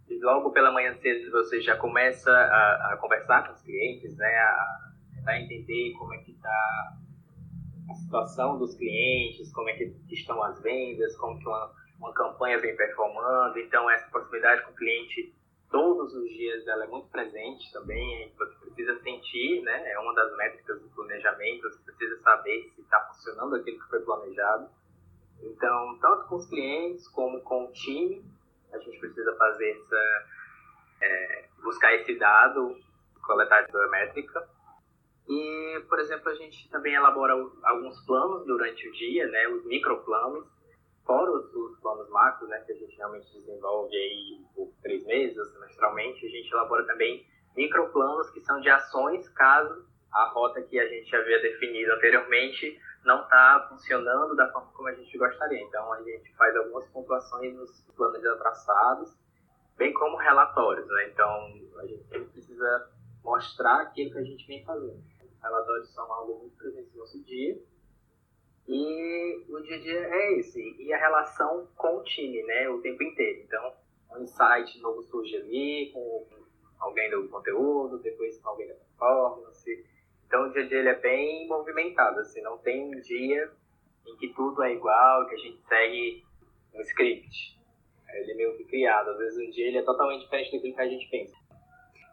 E 0.09 0.19
logo 0.21 0.53
pela 0.53 0.71
manhã 0.71 0.95
cedo 0.95 1.31
você 1.33 1.61
já 1.61 1.77
começa 1.77 2.31
a, 2.31 2.93
a 2.93 2.97
conversar 2.97 3.47
com 3.47 3.55
os 3.55 3.63
clientes, 3.63 4.17
né, 4.17 4.37
a 4.37 4.91
tentar 5.17 5.41
entender 5.41 5.93
como 5.99 6.15
é 6.15 6.19
que 6.19 6.33
está 6.33 6.97
a 7.91 7.95
situação 7.95 8.59
dos 8.59 8.75
clientes, 8.75 9.53
como 9.53 9.69
é 9.69 9.75
que 9.75 9.95
estão 10.11 10.43
as 10.43 10.61
vendas, 10.63 11.17
como 11.17 11.39
que 11.39 11.47
uma, 11.47 11.73
uma 11.99 12.13
campanha 12.13 12.59
vem 12.59 12.77
performando. 12.77 13.59
Então, 13.59 13.91
essa 13.91 14.09
proximidade 14.11 14.63
com 14.65 14.73
o 14.73 14.77
cliente 14.77 15.35
todos 15.71 16.13
os 16.15 16.29
dias 16.31 16.67
ela 16.67 16.85
é 16.85 16.89
muito 16.89 17.09
presente 17.09 17.73
também, 17.73 18.33
você 18.37 18.57
precisa 18.57 18.99
sentir, 19.01 19.63
né? 19.63 19.93
É 19.93 19.99
uma 20.01 20.15
das 20.15 20.37
métricas 20.37 20.81
do 20.83 20.89
planejamento, 20.89 21.63
você 21.63 21.79
precisa 21.85 22.21
saber 22.23 22.71
se 22.75 22.81
está 22.81 23.01
funcionando 23.07 23.55
aquilo 23.55 23.79
que 23.79 23.89
foi 23.89 24.01
planejado. 24.01 24.69
Então, 25.43 25.99
tanto 26.01 26.27
com 26.27 26.37
os 26.37 26.47
clientes 26.47 27.09
como 27.09 27.41
com 27.43 27.65
o 27.65 27.73
time, 27.73 28.25
a 28.73 28.79
gente 28.79 28.99
precisa 28.99 29.35
fazer 29.37 29.71
essa, 29.71 30.27
é, 31.03 31.49
buscar 31.63 31.95
esse 31.95 32.19
dado, 32.19 32.77
coletar 33.23 33.61
essa 33.63 33.89
métrica. 33.89 34.49
E, 35.31 35.81
por 35.89 36.01
exemplo, 36.01 36.29
a 36.29 36.35
gente 36.35 36.69
também 36.71 36.93
elabora 36.93 37.35
alguns 37.63 38.05
planos 38.05 38.45
durante 38.45 38.89
o 38.89 38.93
dia, 38.93 39.29
né? 39.29 39.47
Os 39.47 39.65
microplanos, 39.65 40.45
fora 41.07 41.31
os, 41.31 41.55
os 41.55 41.79
planos 41.79 42.11
macros, 42.11 42.51
né, 42.51 42.59
que 42.67 42.73
a 42.73 42.75
gente 42.75 42.97
realmente 42.97 43.33
desenvolve 43.33 43.95
aí 43.95 44.45
por 44.57 44.73
três 44.83 45.07
meses, 45.07 45.53
semestralmente, 45.53 46.27
a 46.27 46.29
gente 46.29 46.53
elabora 46.53 46.85
também 46.85 47.25
microplanos 47.57 48.29
que 48.31 48.41
são 48.41 48.61
de 48.61 48.71
ações 48.71 49.29
caso 49.29 49.89
a 50.13 50.25
rota 50.31 50.63
que 50.63 50.79
a 50.81 50.89
gente 50.89 51.15
havia 51.15 51.41
definido 51.41 51.93
anteriormente 51.93 52.81
não 53.05 53.23
está 53.23 53.67
funcionando 53.69 54.35
da 54.35 54.51
forma 54.51 54.73
como 54.73 54.89
a 54.89 54.95
gente 54.95 55.17
gostaria. 55.17 55.63
Então, 55.63 55.93
a 55.93 56.03
gente 56.03 56.35
faz 56.35 56.57
algumas 56.57 56.89
pontuações 56.89 57.55
nos 57.55 57.81
planos 57.97 58.21
já 58.21 58.37
traçados, 58.37 59.17
bem 59.77 59.93
como 59.93 60.17
relatórios. 60.17 60.89
Né? 60.89 61.11
Então, 61.13 61.53
a 61.79 61.87
gente 61.87 62.05
sempre 62.09 62.29
precisa 62.31 62.91
mostrar 63.23 63.83
aquilo 63.83 64.11
que 64.11 64.19
a 64.19 64.25
gente 64.25 64.47
vem 64.49 64.65
fazendo. 64.65 65.10
Relatórios 65.43 65.89
são 65.95 66.13
algo 66.13 66.39
muito 66.39 66.57
presente 66.57 66.91
no 66.93 67.01
nosso 67.01 67.23
dia 67.25 67.59
E 68.69 69.45
o 69.49 69.61
dia 69.61 69.77
a 69.77 69.81
dia 69.81 70.01
é 70.07 70.39
esse. 70.39 70.77
E 70.79 70.93
a 70.93 70.99
relação 70.99 71.67
com 71.77 71.99
o 71.99 72.05
time, 72.05 72.43
né? 72.45 72.69
O 72.69 72.81
tempo 72.81 73.03
inteiro. 73.03 73.43
Então, 73.43 73.73
um 74.13 74.23
insight 74.23 74.79
novo 74.81 75.03
surge 75.03 75.37
ali, 75.37 75.91
com 75.93 76.27
alguém 76.79 77.11
do 77.11 77.29
conteúdo, 77.29 77.99
depois 77.99 78.39
com 78.41 78.51
alguém 78.51 78.69
da 78.69 78.75
performance. 78.75 79.87
Então, 80.27 80.47
o 80.47 80.53
dia 80.53 80.63
a 80.63 80.67
dia 80.67 80.79
ele 80.79 80.89
é 80.89 81.01
bem 81.01 81.49
movimentado, 81.49 82.21
assim. 82.21 82.41
Não 82.43 82.59
tem 82.59 82.95
um 82.95 83.01
dia 83.01 83.51
em 84.07 84.17
que 84.17 84.29
tudo 84.35 84.63
é 84.63 84.73
igual, 84.73 85.27
que 85.27 85.35
a 85.35 85.39
gente 85.39 85.61
segue 85.67 86.25
um 86.75 86.81
script. 86.83 87.59
Ele 88.13 88.33
é 88.33 88.35
meio 88.35 88.57
que 88.57 88.65
criado. 88.65 89.11
Às 89.11 89.19
vezes, 89.19 89.49
um 89.49 89.51
dia 89.51 89.69
ele 89.69 89.79
é 89.79 89.83
totalmente 89.83 90.23
diferente 90.23 90.53
daquilo 90.53 90.75
que 90.75 90.81
a 90.81 90.89
gente 90.89 91.11
pensa. 91.11 91.40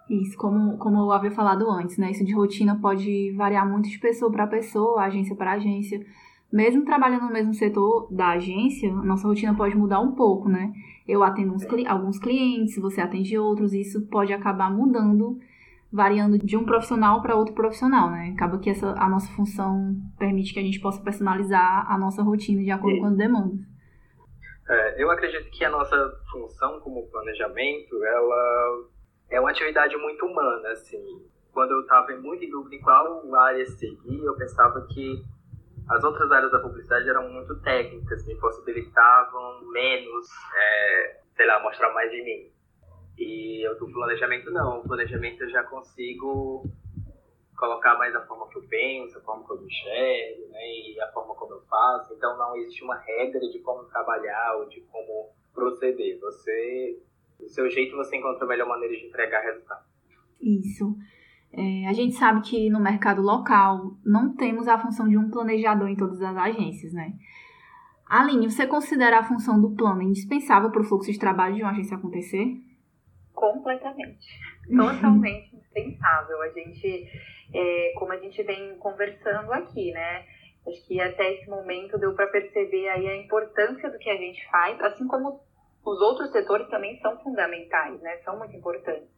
Isso, 0.09 0.37
como, 0.37 0.77
como 0.77 0.99
eu 0.99 1.11
havia 1.11 1.31
falado 1.31 1.69
antes, 1.69 1.97
né? 1.97 2.11
Isso 2.11 2.23
de 2.23 2.33
rotina 2.33 2.79
pode 2.79 3.31
variar 3.33 3.69
muito 3.69 3.89
de 3.89 3.99
pessoa 3.99 4.31
para 4.31 4.47
pessoa, 4.47 5.03
agência 5.03 5.35
para 5.35 5.53
agência. 5.53 6.05
Mesmo 6.51 6.85
trabalhando 6.85 7.25
no 7.25 7.33
mesmo 7.33 7.53
setor 7.53 8.07
da 8.09 8.29
agência, 8.29 8.89
nossa 8.89 9.27
rotina 9.27 9.53
pode 9.53 9.75
mudar 9.75 9.99
um 9.99 10.13
pouco, 10.13 10.47
né? 10.47 10.71
Eu 11.05 11.23
atendo 11.23 11.53
uns, 11.53 11.65
alguns 11.85 12.17
clientes, 12.19 12.77
você 12.77 13.01
atende 13.01 13.37
outros, 13.37 13.73
e 13.73 13.81
isso 13.81 14.07
pode 14.07 14.31
acabar 14.31 14.71
mudando, 14.71 15.37
variando 15.91 16.37
de 16.37 16.55
um 16.55 16.63
profissional 16.63 17.21
para 17.21 17.35
outro 17.35 17.53
profissional, 17.53 18.09
né? 18.09 18.31
Acaba 18.33 18.59
que 18.59 18.69
essa, 18.69 18.93
a 18.97 19.09
nossa 19.09 19.29
função 19.33 19.93
permite 20.17 20.53
que 20.53 20.59
a 20.59 20.63
gente 20.63 20.79
possa 20.79 21.01
personalizar 21.01 21.85
a 21.91 21.97
nossa 21.97 22.23
rotina 22.23 22.63
de 22.63 22.71
acordo 22.71 22.99
com 22.99 23.07
as 23.07 23.17
demandas. 23.17 23.59
É, 24.69 25.03
eu 25.03 25.11
acredito 25.11 25.49
que 25.51 25.65
a 25.65 25.69
nossa 25.69 25.95
função 26.31 26.79
como 26.79 27.07
planejamento, 27.07 28.03
ela 28.03 28.87
é 29.29 29.39
uma 29.39 29.51
atividade 29.51 29.95
muito 29.97 30.25
humana, 30.25 30.69
assim. 30.69 31.25
Quando 31.51 31.71
eu 31.71 31.81
estava 31.81 32.15
muito 32.17 32.43
em 32.43 32.49
dúvida 32.49 32.75
em 32.75 32.81
qual 32.81 33.35
área 33.35 33.65
seguir, 33.65 34.23
eu 34.23 34.35
pensava 34.35 34.85
que 34.87 35.23
as 35.89 36.03
outras 36.03 36.31
áreas 36.31 36.51
da 36.51 36.59
publicidade 36.59 37.09
eram 37.09 37.29
muito 37.29 37.59
técnicas, 37.61 38.25
me 38.25 38.35
possibilitavam 38.35 39.61
menos, 39.71 40.27
é, 40.55 41.19
sei 41.35 41.45
lá, 41.45 41.61
mostrar 41.63 41.93
mais 41.93 42.11
de 42.11 42.21
mim. 42.21 42.51
E 43.17 43.65
eu 43.65 43.77
do 43.79 43.91
planejamento 43.91 44.51
não, 44.51 44.79
o 44.79 44.83
planejamento 44.83 45.43
eu 45.43 45.49
já 45.49 45.63
consigo 45.63 46.63
colocar 47.57 47.97
mais 47.97 48.15
a 48.15 48.21
forma 48.27 48.47
que 48.49 48.57
eu 48.57 48.63
penso, 48.69 49.17
a 49.17 49.21
forma 49.21 49.43
que 49.45 49.51
eu 49.51 49.59
me 49.59 49.65
enxergo, 49.65 50.47
né, 50.49 50.59
e 50.61 51.01
a 51.01 51.11
forma 51.11 51.33
como 51.33 51.53
eu 51.53 51.61
faço. 51.61 52.13
Então 52.13 52.37
não 52.37 52.55
existe 52.57 52.83
uma 52.83 52.97
regra 52.97 53.39
de 53.39 53.59
como 53.59 53.85
trabalhar 53.85 54.57
ou 54.57 54.69
de 54.69 54.81
como 54.81 55.31
proceder. 55.53 56.19
Você 56.19 57.01
do 57.39 57.49
seu 57.49 57.69
jeito 57.69 57.95
você 57.95 58.17
encontra 58.17 58.45
a 58.45 58.47
melhor 58.47 58.67
maneira 58.67 58.95
de 58.95 59.05
entregar 59.05 59.41
resultado. 59.41 59.85
Isso. 60.41 60.95
É, 61.53 61.87
a 61.87 61.93
gente 61.93 62.15
sabe 62.15 62.41
que 62.41 62.69
no 62.69 62.79
mercado 62.79 63.21
local 63.21 63.97
não 64.05 64.35
temos 64.35 64.67
a 64.67 64.77
função 64.77 65.07
de 65.07 65.17
um 65.17 65.29
planejador 65.29 65.87
em 65.87 65.95
todas 65.95 66.21
as 66.21 66.35
agências, 66.35 66.93
né? 66.93 67.13
Aline, 68.09 68.49
você 68.49 68.65
considera 68.65 69.19
a 69.19 69.23
função 69.23 69.59
do 69.59 69.75
plano 69.75 70.01
indispensável 70.01 70.71
para 70.71 70.81
o 70.81 70.83
fluxo 70.83 71.11
de 71.11 71.19
trabalho 71.19 71.55
de 71.55 71.61
uma 71.61 71.71
agência 71.71 71.97
acontecer? 71.97 72.45
Completamente. 73.33 74.27
Totalmente 74.69 75.49
indispensável. 75.55 76.41
A 76.41 76.49
gente, 76.49 77.05
é, 77.53 77.93
como 77.97 78.13
a 78.13 78.17
gente 78.17 78.41
vem 78.43 78.77
conversando 78.77 79.51
aqui, 79.51 79.91
né? 79.91 80.25
Acho 80.67 80.85
que 80.87 80.99
até 80.99 81.33
esse 81.33 81.49
momento 81.49 81.97
deu 81.97 82.13
para 82.13 82.27
perceber 82.27 82.89
aí 82.89 83.07
a 83.07 83.17
importância 83.17 83.89
do 83.89 83.97
que 83.97 84.09
a 84.09 84.17
gente 84.17 84.45
faz, 84.49 84.79
assim 84.81 85.07
como 85.07 85.39
os 85.87 86.01
outros 86.01 86.31
setores 86.31 86.67
também 86.67 86.99
são 86.99 87.17
fundamentais, 87.19 87.99
né? 88.01 88.17
São 88.17 88.37
muito 88.37 88.55
importantes. 88.55 89.09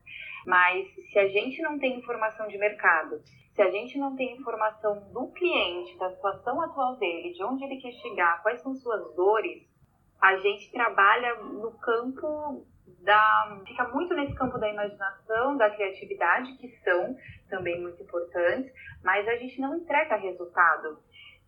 Mas 0.46 0.88
se 1.12 1.18
a 1.20 1.28
gente 1.28 1.62
não 1.62 1.80
tem 1.80 1.98
informação 1.98 2.48
de 2.48 2.58
mercado, 2.58 3.22
se 3.56 3.62
a 3.62 3.72
gente 3.72 3.98
não 3.98 4.16
tem 4.16 4.38
informação 4.38 5.12
do 5.12 5.28
cliente, 5.32 5.98
da 5.98 6.12
situação 6.12 6.62
atual 6.62 6.96
dele, 6.98 7.34
de 7.34 7.44
onde 7.44 7.64
ele 7.64 7.78
quer 7.78 7.92
chegar, 7.94 8.42
quais 8.44 8.62
são 8.62 8.76
suas 8.76 9.16
dores, 9.16 9.68
a 10.22 10.38
gente 10.38 10.72
trabalha 10.72 11.36
no 11.36 11.72
campo 11.80 12.66
da. 13.02 13.60
fica 13.66 13.88
muito 13.88 14.14
nesse 14.14 14.36
campo 14.36 14.58
da 14.60 14.70
imaginação, 14.70 15.58
da 15.58 15.70
criatividade, 15.72 16.56
que 16.58 16.70
são 16.84 17.18
também 17.50 17.82
muito 17.82 18.02
importantes, 18.04 18.72
mas 19.04 19.28
a 19.28 19.36
gente 19.38 19.60
não 19.60 19.76
entrega 19.76 20.18
resultado. 20.18 21.00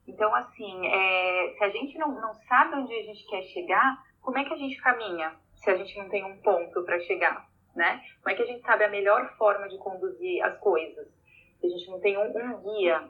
Então, 0.08 0.34
assim, 0.34 0.88
é, 0.88 1.54
se 1.58 1.64
a 1.64 1.70
gente 1.70 1.98
não, 1.98 2.10
não 2.20 2.34
sabe 2.34 2.76
onde 2.76 2.94
a 2.94 3.04
gente 3.04 3.26
quer 3.28 3.44
chegar, 3.44 4.11
como 4.22 4.38
é 4.38 4.46
que 4.46 4.54
a 4.54 4.58
gente 4.58 4.78
caminha 4.78 5.36
se 5.56 5.70
a 5.70 5.76
gente 5.76 5.98
não 5.98 6.10
tem 6.10 6.24
um 6.24 6.38
ponto 6.38 6.84
para 6.84 7.00
chegar, 7.02 7.48
né? 7.76 8.04
Como 8.22 8.34
é 8.34 8.36
que 8.36 8.44
a 8.44 8.46
gente 8.46 8.62
sabe 8.62 8.84
a 8.84 8.90
melhor 8.90 9.36
forma 9.38 9.68
de 9.68 9.78
conduzir 9.78 10.44
as 10.44 10.58
coisas 10.60 11.08
se 11.60 11.68
a 11.68 11.70
gente 11.70 11.90
não 11.90 12.00
tem 12.00 12.18
um, 12.18 12.32
um 12.38 12.62
guia? 12.62 13.10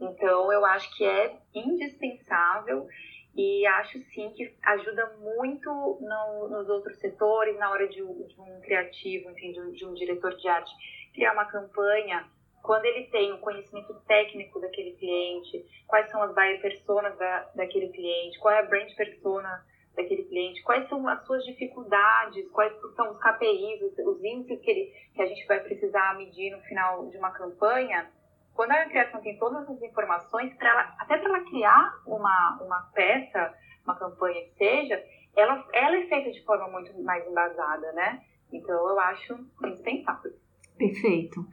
Então, 0.00 0.52
eu 0.52 0.64
acho 0.64 0.94
que 0.96 1.04
é 1.04 1.36
indispensável 1.54 2.88
e 3.34 3.66
acho 3.66 3.98
sim 4.10 4.30
que 4.30 4.54
ajuda 4.62 5.16
muito 5.18 5.70
no, 6.00 6.48
nos 6.48 6.68
outros 6.68 6.98
setores, 6.98 7.56
na 7.58 7.70
hora 7.70 7.88
de, 7.88 7.96
de 7.96 8.40
um 8.40 8.60
criativo, 8.60 9.30
enfim, 9.30 9.52
de 9.52 9.72
de 9.72 9.86
um, 9.86 9.94
diretor 9.94 10.36
de 10.36 10.48
arte, 10.48 10.70
criar 11.14 11.32
uma 11.32 11.44
campanha, 11.44 12.28
quando 12.62 12.84
ele 12.84 13.06
tem 13.06 13.32
o 13.32 13.38
conhecimento 13.38 13.94
técnico 14.06 14.60
daquele 14.60 14.92
cliente, 14.92 15.64
quais 15.86 16.10
são 16.10 16.22
as 16.22 16.34
buyer 16.34 16.60
personas 16.60 17.16
da, 17.18 17.50
daquele 17.54 17.88
cliente, 17.88 18.38
qual 18.38 18.54
é 18.54 18.60
a 18.60 18.66
brand 18.66 18.92
persona 18.94 19.64
daquele 19.94 20.24
cliente, 20.24 20.62
quais 20.62 20.88
são 20.88 21.06
as 21.06 21.24
suas 21.26 21.44
dificuldades, 21.44 22.48
quais 22.50 22.72
são 22.96 23.10
os 23.10 23.18
KPIs, 23.18 23.82
os, 23.82 23.98
os 24.06 24.24
índices 24.24 24.60
que, 24.60 24.70
ele, 24.70 24.92
que 25.14 25.22
a 25.22 25.26
gente 25.26 25.46
vai 25.46 25.60
precisar 25.60 26.16
medir 26.16 26.50
no 26.50 26.62
final 26.62 27.06
de 27.08 27.16
uma 27.18 27.30
campanha. 27.30 28.10
Quando 28.54 28.72
a 28.72 28.84
criação 28.86 29.20
tem 29.20 29.38
todas 29.38 29.68
as 29.68 29.82
informações, 29.82 30.54
ela, 30.60 30.94
até 30.98 31.18
para 31.18 31.28
ela 31.28 31.44
criar 31.44 31.94
uma, 32.06 32.58
uma 32.62 32.80
peça, 32.94 33.54
uma 33.84 33.98
campanha 33.98 34.42
que 34.44 34.54
seja, 34.56 35.02
ela, 35.36 35.66
ela 35.72 35.96
é 35.96 36.06
feita 36.06 36.30
de 36.30 36.44
forma 36.44 36.68
muito 36.68 37.02
mais 37.02 37.26
embasada, 37.26 37.92
né? 37.92 38.20
Então 38.52 38.88
eu 38.88 39.00
acho 39.00 39.34
indispensável. 39.64 40.32
Perfeito. 40.76 41.46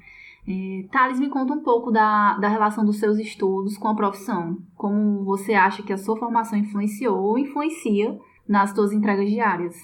É, 0.48 0.88
Thales, 0.92 1.20
me 1.20 1.30
conta 1.30 1.54
um 1.54 1.62
pouco 1.62 1.92
da, 1.92 2.38
da 2.38 2.48
relação 2.48 2.86
dos 2.86 3.00
seus 3.00 3.18
estudos 3.18 3.78
com 3.78 3.88
a 3.88 3.96
profissão. 3.96 4.58
Como 4.76 5.24
você 5.24 5.54
acha 5.54 5.84
que 5.84 5.94
a 5.94 5.98
sua 5.98 6.18
formação 6.18 6.58
influenciou 6.58 7.22
ou 7.22 7.38
influencia 7.38 8.18
nas 8.50 8.74
suas 8.74 8.92
entregas 8.92 9.30
diárias? 9.30 9.76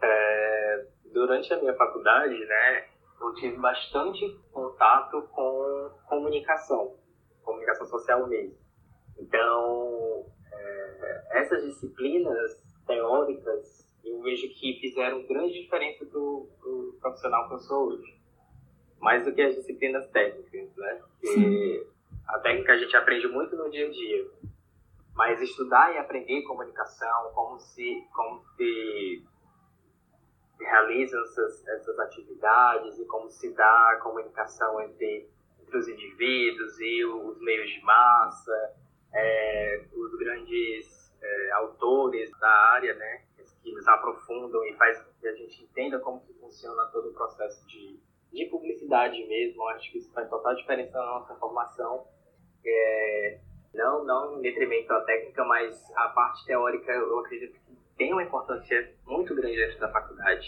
É, 0.00 0.86
durante 1.12 1.52
a 1.52 1.58
minha 1.58 1.74
faculdade, 1.74 2.38
né, 2.38 2.84
eu 3.20 3.34
tive 3.34 3.56
bastante 3.56 4.38
contato 4.52 5.22
com 5.32 5.90
comunicação, 6.08 6.94
comunicação 7.42 7.86
social 7.86 8.28
mesmo. 8.28 8.54
Então, 9.18 10.24
é, 10.52 11.40
essas 11.40 11.64
disciplinas 11.64 12.62
teóricas 12.86 13.84
eu 14.04 14.22
vejo 14.22 14.48
que 14.50 14.78
fizeram 14.80 15.26
grande 15.26 15.60
diferença 15.62 16.04
do, 16.04 16.48
do 16.62 16.96
profissional 17.00 17.48
que 17.48 17.54
eu 17.54 17.58
sou 17.58 17.88
hoje. 17.88 18.16
Mais 19.00 19.24
do 19.24 19.34
que 19.34 19.42
as 19.42 19.56
disciplinas 19.56 20.08
técnicas, 20.10 20.76
né? 20.76 21.02
Porque 21.20 21.86
a 22.28 22.38
técnica 22.38 22.72
a 22.72 22.78
gente 22.78 22.96
aprende 22.96 23.26
muito 23.26 23.56
no 23.56 23.68
dia 23.68 23.88
a 23.88 23.90
dia. 23.90 24.30
Mas 25.16 25.40
estudar 25.40 25.94
e 25.94 25.98
aprender 25.98 26.42
comunicação, 26.42 27.32
como 27.32 27.58
se, 27.58 28.06
como 28.14 28.38
se 28.54 29.24
realizam 30.60 31.22
essas, 31.22 31.66
essas 31.68 31.98
atividades 32.00 32.98
e 32.98 33.06
como 33.06 33.30
se 33.30 33.52
dá 33.54 33.92
a 33.92 34.00
comunicação 34.02 34.80
entre, 34.82 35.30
entre 35.58 35.76
os 35.78 35.88
indivíduos 35.88 36.78
e 36.80 37.04
os 37.04 37.40
meios 37.40 37.70
de 37.70 37.80
massa, 37.82 38.74
é, 39.14 39.84
os 39.94 40.14
grandes 40.18 41.14
é, 41.22 41.50
autores 41.52 42.30
da 42.38 42.50
área, 42.72 42.94
né, 42.94 43.22
que 43.62 43.72
nos 43.72 43.88
aprofundam 43.88 44.64
e 44.66 44.74
faz 44.74 45.02
que 45.20 45.26
a 45.26 45.34
gente 45.34 45.64
entenda 45.64 45.98
como 45.98 46.20
que 46.20 46.34
funciona 46.34 46.86
todo 46.92 47.08
o 47.08 47.14
processo 47.14 47.66
de, 47.66 47.98
de 48.32 48.44
publicidade 48.46 49.26
mesmo. 49.26 49.66
Acho 49.68 49.90
que 49.90 49.98
isso 49.98 50.12
faz 50.12 50.28
total 50.28 50.54
diferença 50.54 50.98
na 50.98 51.06
nossa 51.06 51.34
formação. 51.36 52.06
É, 52.64 53.40
não, 53.76 54.04
não 54.04 54.38
em 54.38 54.42
detrimento 54.42 54.88
da 54.88 55.00
técnica, 55.02 55.44
mas 55.44 55.80
a 55.94 56.08
parte 56.08 56.44
teórica 56.44 56.90
eu 56.90 57.18
acredito 57.20 57.52
que 57.52 57.76
tem 57.96 58.12
uma 58.12 58.22
importância 58.22 58.92
muito 59.06 59.34
grande 59.34 59.56
dentro 59.56 59.78
da 59.78 59.90
faculdade 59.90 60.46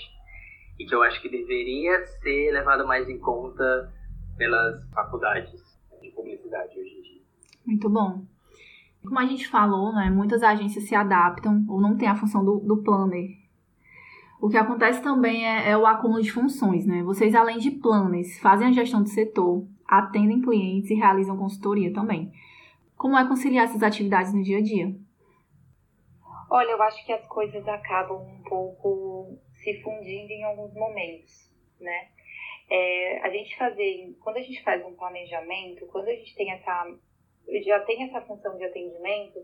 e 0.78 0.84
que 0.84 0.94
eu 0.94 1.02
acho 1.02 1.20
que 1.20 1.28
deveria 1.28 2.04
ser 2.06 2.50
levado 2.52 2.86
mais 2.86 3.08
em 3.08 3.18
conta 3.18 3.92
pelas 4.36 4.88
faculdades 4.90 5.60
de 6.00 6.10
publicidade 6.10 6.78
hoje 6.78 6.98
em 6.98 7.02
dia. 7.02 7.22
Muito 7.66 7.88
bom. 7.88 8.24
Como 9.02 9.18
a 9.18 9.26
gente 9.26 9.48
falou, 9.48 9.92
né, 9.92 10.10
muitas 10.10 10.42
agências 10.42 10.84
se 10.84 10.94
adaptam 10.94 11.64
ou 11.68 11.80
não 11.80 11.96
têm 11.96 12.08
a 12.08 12.16
função 12.16 12.44
do, 12.44 12.58
do 12.60 12.82
planner. 12.82 13.36
O 14.40 14.48
que 14.48 14.56
acontece 14.56 15.02
também 15.02 15.44
é, 15.44 15.70
é, 15.70 15.76
o 15.76 15.84
acúmulo 15.84 16.22
de 16.22 16.30
funções, 16.30 16.86
né? 16.86 17.02
Vocês, 17.02 17.34
além 17.34 17.58
de 17.58 17.72
planners, 17.72 18.38
fazem 18.38 18.68
a 18.68 18.72
gestão 18.72 19.02
do 19.02 19.08
setor, 19.08 19.66
atendem 19.86 20.40
clientes 20.40 20.90
e 20.90 20.94
realizam 20.94 21.36
consultoria 21.36 21.92
também. 21.92 22.30
Como 22.98 23.16
é 23.16 23.28
conciliar 23.28 23.66
essas 23.66 23.82
atividades 23.82 24.34
no 24.34 24.42
dia 24.42 24.58
a 24.58 24.62
dia? 24.62 24.92
Olha, 26.50 26.72
eu 26.72 26.82
acho 26.82 27.06
que 27.06 27.12
as 27.12 27.24
coisas 27.28 27.66
acabam 27.68 28.20
um 28.20 28.42
pouco 28.42 29.38
se 29.54 29.80
fundindo 29.82 30.32
em 30.32 30.42
alguns 30.42 30.74
momentos, 30.74 31.48
né? 31.80 32.08
É, 32.68 33.20
a 33.22 33.30
gente 33.30 33.56
fazer, 33.56 34.16
quando 34.20 34.38
a 34.38 34.42
gente 34.42 34.60
faz 34.64 34.84
um 34.84 34.96
planejamento, 34.96 35.86
quando 35.86 36.08
a 36.08 36.12
gente 36.12 36.34
tem 36.34 36.50
essa, 36.50 36.92
já 37.64 37.80
tem 37.80 38.02
essa 38.02 38.20
função 38.22 38.56
de 38.56 38.64
atendimento, 38.64 39.38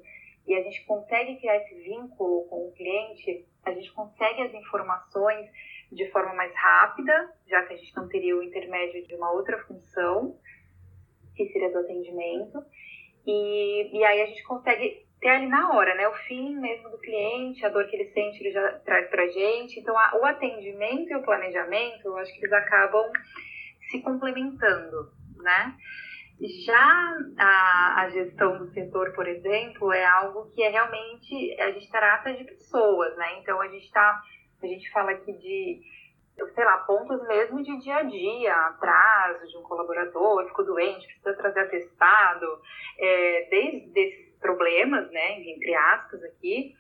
e 0.47 0.55
a 0.55 0.63
gente 0.63 0.85
consegue 0.85 1.37
criar 1.37 1.57
esse 1.59 1.75
vínculo 1.77 2.47
com 2.49 2.69
o 2.69 2.73
cliente, 2.73 3.47
a 3.65 3.73
gente 3.73 3.93
consegue 3.93 4.43
as 4.43 4.53
informações 4.53 5.49
de 5.93 6.11
forma 6.11 6.35
mais 6.35 6.53
rápida, 6.55 7.33
já 7.47 7.65
que 7.65 7.75
a 7.75 7.77
gente 7.77 7.95
não 7.97 8.09
teria 8.09 8.37
o 8.37 8.43
intermédio 8.43 9.07
de 9.07 9.15
uma 9.15 9.31
outra 9.33 9.59
função, 9.65 10.37
que 11.37 11.47
seria 11.49 11.71
do 11.71 11.79
atendimento. 11.79 12.59
E, 13.27 13.99
e 13.99 14.05
aí 14.05 14.23
a 14.23 14.27
gente 14.27 14.43
consegue 14.45 15.05
ter 15.21 15.29
ali 15.29 15.47
na 15.47 15.73
hora, 15.73 15.95
né? 15.95 16.07
O 16.09 16.15
fim 16.27 16.57
mesmo 16.57 16.91
do 16.91 16.99
cliente, 16.99 17.65
a 17.65 17.71
dor 17.71 17.87
que 17.87 17.97
ele 17.97 18.11
sente, 18.13 18.41
ele 18.41 18.53
já 18.53 18.79
traz 18.81 19.09
pra 19.09 19.27
gente. 19.29 19.81
Então, 19.81 19.99
a, 19.99 20.19
o 20.21 20.25
atendimento 20.25 21.11
e 21.11 21.17
o 21.17 21.23
planejamento, 21.23 22.05
eu 22.05 22.17
acho 22.19 22.33
que 22.33 22.41
eles 22.41 22.53
acabam 22.53 23.11
se 23.91 24.01
complementando, 24.03 25.11
né? 25.39 25.75
Já 26.67 27.17
a, 27.39 28.03
a, 28.03 28.11
gestão 28.11 28.59
do 28.59 28.67
setor, 28.73 29.13
por 29.15 29.27
exemplo, 29.27 29.93
é 29.93 30.05
algo 30.05 30.51
que 30.51 30.63
é 30.63 30.69
realmente 30.69 31.61
a 31.61 31.71
gente 31.71 31.89
trata 31.91 32.35
de 32.35 32.45
pessoas, 32.45 33.17
né? 33.17 33.39
Então 33.41 33.61
a 33.61 33.69
gente 33.69 33.91
tá, 33.93 34.21
a 34.63 34.67
gente 34.67 34.91
fala 34.91 35.13
aqui 35.13 35.33
de, 35.33 35.81
sei 36.55 36.65
lá, 36.65 36.79
pontos 36.79 37.27
mesmo 37.27 37.63
de 37.63 37.79
dia 37.79 37.97
a 37.97 38.03
dia, 38.03 38.55
atraso 38.55 39.47
de 39.47 39.57
um 39.57 39.63
colaborador, 39.63 40.47
ficou 40.47 40.65
doente, 40.65 41.07
precisa 41.07 41.35
trazer 41.35 41.61
atestado, 41.61 42.61
é, 42.99 43.49
desde 43.51 44.01
esses 44.01 44.35
problemas, 44.39 45.11
né, 45.11 45.41
entre 45.41 45.75
aspas 45.75 46.23
aqui, 46.25 46.75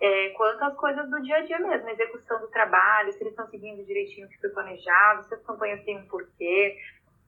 é, 0.00 0.30
quanto 0.30 0.64
às 0.64 0.74
coisas 0.76 1.10
do 1.10 1.20
dia 1.22 1.36
a 1.36 1.40
dia 1.40 1.58
mesmo, 1.58 1.88
execução 1.90 2.40
do 2.40 2.48
trabalho, 2.48 3.12
se 3.12 3.22
eles 3.22 3.32
estão 3.32 3.46
seguindo 3.48 3.84
direitinho 3.84 4.26
o 4.26 4.30
que 4.30 4.40
foi 4.40 4.50
planejado, 4.50 5.24
se 5.24 5.34
as 5.34 5.42
campanhas 5.42 5.84
têm 5.84 5.98
um 5.98 6.06
porquê, 6.06 6.78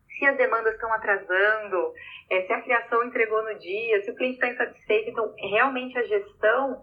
se 0.09 0.25
as 0.25 0.37
demandas 0.37 0.75
estão 0.75 0.93
atrasando, 0.93 1.93
é, 2.31 2.43
se 2.43 2.53
a 2.53 2.63
criação 2.63 3.05
entregou 3.05 3.43
no 3.43 3.59
dia, 3.59 4.01
se 4.03 4.11
o 4.11 4.15
cliente 4.15 4.35
está 4.37 4.49
insatisfeito. 4.49 5.11
Então, 5.11 5.35
realmente 5.37 5.99
a 5.99 6.03
gestão 6.03 6.83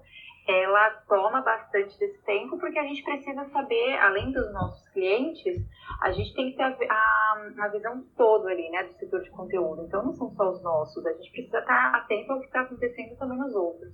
ela 0.49 0.89
toma 1.07 1.41
bastante 1.41 1.97
desse 1.99 2.21
tempo 2.23 2.57
porque 2.57 2.79
a 2.79 2.83
gente 2.83 3.03
precisa 3.03 3.45
saber, 3.49 3.97
além 3.99 4.31
dos 4.31 4.51
nossos 4.51 4.87
clientes, 4.89 5.57
a 6.01 6.11
gente 6.11 6.33
tem 6.33 6.51
que 6.51 6.57
ter 6.57 6.63
a, 6.63 6.93
a, 6.93 7.65
a 7.65 7.67
visão 7.67 8.03
toda 8.17 8.49
ali, 8.49 8.69
né, 8.69 8.83
do 8.83 8.93
setor 8.93 9.21
de 9.21 9.29
conteúdo. 9.29 9.83
Então, 9.83 10.03
não 10.03 10.13
são 10.13 10.31
só 10.31 10.49
os 10.49 10.61
nossos, 10.63 11.05
a 11.05 11.13
gente 11.13 11.31
precisa 11.31 11.59
estar 11.59 11.95
atento 11.95 12.31
ao 12.31 12.39
que 12.39 12.47
está 12.47 12.61
acontecendo 12.61 13.17
também 13.17 13.37
nos 13.37 13.53
outros. 13.53 13.93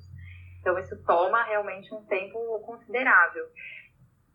Então, 0.61 0.79
isso 0.79 0.95
toma 1.05 1.43
realmente 1.43 1.93
um 1.93 2.03
tempo 2.05 2.39
considerável. 2.65 3.45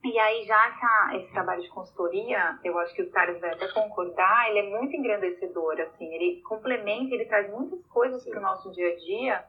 E 0.04 0.18
aí, 0.18 0.44
já 0.46 0.66
essa, 0.68 1.16
esse 1.16 1.32
trabalho 1.32 1.60
de 1.60 1.68
consultoria, 1.68 2.58
eu 2.64 2.78
acho 2.78 2.94
que 2.94 3.02
o 3.02 3.10
Thales 3.10 3.40
vai 3.40 3.52
até 3.52 3.68
concordar, 3.68 4.48
ele 4.48 4.60
é 4.60 4.70
muito 4.70 4.96
engrandecedor, 4.96 5.78
assim, 5.80 6.06
ele 6.14 6.40
complementa, 6.42 7.14
ele 7.14 7.26
traz 7.26 7.50
muitas 7.50 7.84
coisas 7.86 8.24
para 8.24 8.38
o 8.38 8.42
nosso 8.42 8.70
dia 8.72 8.92
a 8.92 8.96
dia, 8.96 9.44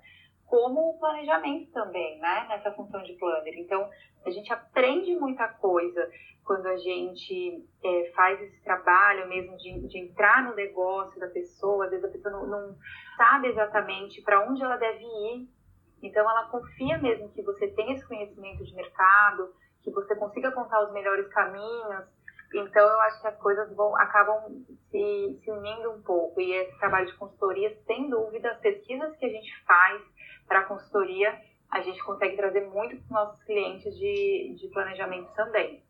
como 0.51 0.89
o 0.89 0.99
planejamento 0.99 1.71
também, 1.71 2.19
né, 2.19 2.45
nessa 2.49 2.73
função 2.73 3.01
de 3.03 3.13
planner. 3.13 3.53
Então, 3.57 3.89
a 4.25 4.29
gente 4.29 4.51
aprende 4.51 5.15
muita 5.15 5.47
coisa 5.47 6.11
quando 6.43 6.67
a 6.67 6.75
gente 6.75 7.65
é, 7.81 8.11
faz 8.13 8.41
esse 8.41 8.61
trabalho 8.61 9.29
mesmo 9.29 9.55
de, 9.55 9.87
de, 9.87 9.97
entrar 9.97 10.43
no 10.43 10.53
negócio 10.53 11.17
da 11.21 11.27
pessoa, 11.27 11.85
às 11.85 11.91
vezes 11.91 12.03
a 12.03 12.11
pessoa 12.11 12.33
não, 12.33 12.47
não 12.47 12.75
sabe 13.15 13.47
exatamente 13.47 14.21
para 14.23 14.45
onde 14.45 14.61
ela 14.61 14.75
deve 14.75 15.01
ir, 15.01 15.47
então 16.03 16.29
ela 16.29 16.49
confia 16.49 16.97
mesmo 16.97 17.29
que 17.29 17.41
você 17.43 17.69
tem 17.69 17.93
esse 17.93 18.05
conhecimento 18.05 18.65
de 18.65 18.75
mercado, 18.75 19.53
que 19.81 19.89
você 19.89 20.13
consiga 20.17 20.51
contar 20.51 20.83
os 20.83 20.91
melhores 20.91 21.29
caminhos. 21.29 22.05
Então, 22.53 22.85
eu 22.85 22.99
acho 23.03 23.21
que 23.21 23.27
as 23.27 23.37
coisas 23.37 23.73
vão, 23.73 23.95
acabam 23.95 24.65
se, 24.89 25.39
se 25.41 25.49
unindo 25.49 25.91
um 25.91 26.01
pouco. 26.01 26.41
E 26.41 26.51
esse 26.51 26.77
trabalho 26.79 27.07
de 27.07 27.15
consultoria, 27.15 27.73
sem 27.85 28.09
dúvida, 28.09 28.51
as 28.51 28.59
pesquisas 28.59 29.15
que 29.15 29.25
a 29.25 29.29
gente 29.29 29.63
faz 29.63 30.01
para 30.51 30.59
a 30.59 30.65
consultoria, 30.65 31.33
a 31.71 31.79
gente 31.79 32.03
consegue 32.03 32.35
trazer 32.35 32.67
muito 32.67 32.97
para 32.97 33.05
os 33.05 33.09
nossos 33.09 33.41
clientes 33.45 33.97
de, 33.97 34.53
de 34.59 34.67
planejamento 34.67 35.33
também. 35.33 35.81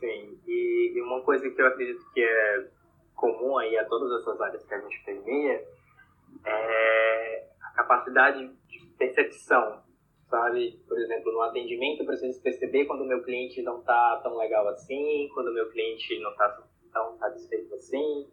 Sim, 0.00 0.36
e, 0.44 0.92
e 0.96 1.00
uma 1.00 1.22
coisa 1.22 1.48
que 1.48 1.62
eu 1.62 1.66
acredito 1.68 2.04
que 2.12 2.20
é 2.20 2.66
comum 3.14 3.56
aí 3.56 3.78
a 3.78 3.84
todas 3.84 4.20
essas 4.20 4.40
áreas 4.40 4.66
que 4.66 4.74
a 4.74 4.80
gente 4.80 5.00
permeia 5.04 5.64
é 6.44 7.46
a 7.62 7.70
capacidade 7.70 8.48
de 8.66 8.86
percepção 8.98 9.80
sabe? 10.28 10.82
Por 10.88 10.98
exemplo, 10.98 11.30
no 11.30 11.42
atendimento 11.42 12.02
eu 12.02 12.06
preciso 12.06 12.42
perceber 12.42 12.86
quando 12.86 13.02
o 13.02 13.06
meu 13.06 13.22
cliente 13.22 13.62
não 13.62 13.78
está 13.78 14.20
tão 14.24 14.36
legal 14.36 14.66
assim, 14.70 15.30
quando 15.34 15.50
o 15.50 15.54
meu 15.54 15.70
cliente 15.70 16.18
não 16.18 16.32
está 16.32 16.62
tão 16.92 17.16
satisfeito 17.16 17.72
assim. 17.76 18.28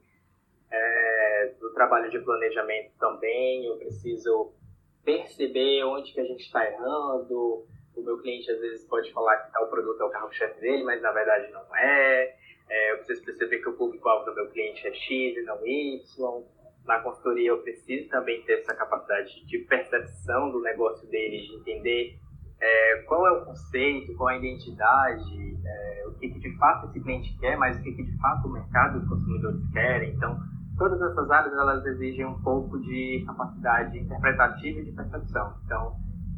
É, 0.72 1.54
no 1.62 1.72
trabalho 1.76 2.10
de 2.10 2.18
planejamento 2.18 2.94
também 2.98 3.68
eu 3.68 3.78
preciso 3.78 4.56
perceber 5.04 5.84
onde 5.84 6.14
que 6.14 6.20
a 6.20 6.26
gente 6.26 6.42
está 6.42 6.66
errando. 6.66 7.66
O 7.96 8.02
meu 8.02 8.18
cliente 8.20 8.50
às 8.50 8.60
vezes 8.60 8.88
pode 8.88 9.12
falar 9.14 9.38
que 9.38 9.52
tal 9.52 9.68
produto 9.70 10.02
é 10.02 10.06
o 10.06 10.10
carro-chefe 10.10 10.60
dele, 10.60 10.84
mas 10.84 11.02
na 11.02 11.12
verdade 11.12 11.52
não 11.52 11.76
é. 11.76 12.36
é 12.70 12.92
eu 12.92 12.98
preciso 12.98 13.24
perceber 13.24 13.60
que 13.60 13.70
o 13.70 13.78
público-alvo 13.78 14.26
do 14.26 14.36
meu 14.36 14.50
cliente 14.50 14.88
é 14.88 14.94
X 14.94 15.38
e 15.38 15.42
não 15.44 15.66
Y 15.66 16.44
na 16.86 17.00
consultoria 17.00 17.50
eu 17.50 17.62
preciso 17.62 18.10
também 18.10 18.42
ter 18.44 18.60
essa 18.60 18.76
capacidade 18.76 19.46
de 19.46 19.60
percepção 19.60 20.52
do 20.52 20.62
negócio 20.62 21.08
deles, 21.08 21.48
de 21.48 21.56
entender 21.56 22.20
é, 22.60 23.04
qual 23.08 23.26
é 23.28 23.32
o 23.32 23.46
conceito, 23.46 24.16
qual 24.16 24.30
é 24.30 24.36
a 24.36 24.38
identidade, 24.38 25.58
é, 25.66 26.08
o 26.08 26.14
que, 26.16 26.30
que, 26.30 26.40
de 26.40 26.58
fato 26.58 26.88
esse 26.88 27.00
cliente 27.02 27.38
quer, 27.40 27.58
mas 27.58 27.78
o 27.78 27.84
que, 27.84 27.94
que 27.94 28.04
de 28.04 28.18
fato 28.20 28.48
o 28.48 28.52
mercado 28.52 28.98
e 28.98 29.02
os 29.02 29.10
consumidores 29.10 29.62
querem. 29.72 30.14
Então, 30.14 30.38
todas 30.78 31.02
essas 31.02 31.30
áreas 31.30 31.54
elas 31.54 31.86
exigem 31.86 32.26
um 32.26 32.42
pouco 32.42 32.80
de 32.80 33.24
capacidade 33.26 33.98
interpretativa 33.98 34.80
e 34.80 34.86
de 34.86 34.92
percepção. 34.92 35.54
Então, 35.66 35.96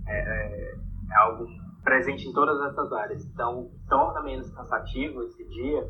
é, 0.08 0.18
é, 0.18 0.76
é 1.12 1.16
algo 1.18 1.48
presente 1.84 2.28
em 2.28 2.34
todas 2.34 2.60
essas 2.72 2.92
áreas. 2.94 3.26
Então, 3.26 3.70
torna 3.88 4.22
menos 4.24 4.50
cansativo 4.54 5.24
esse 5.24 5.48
dia 5.50 5.88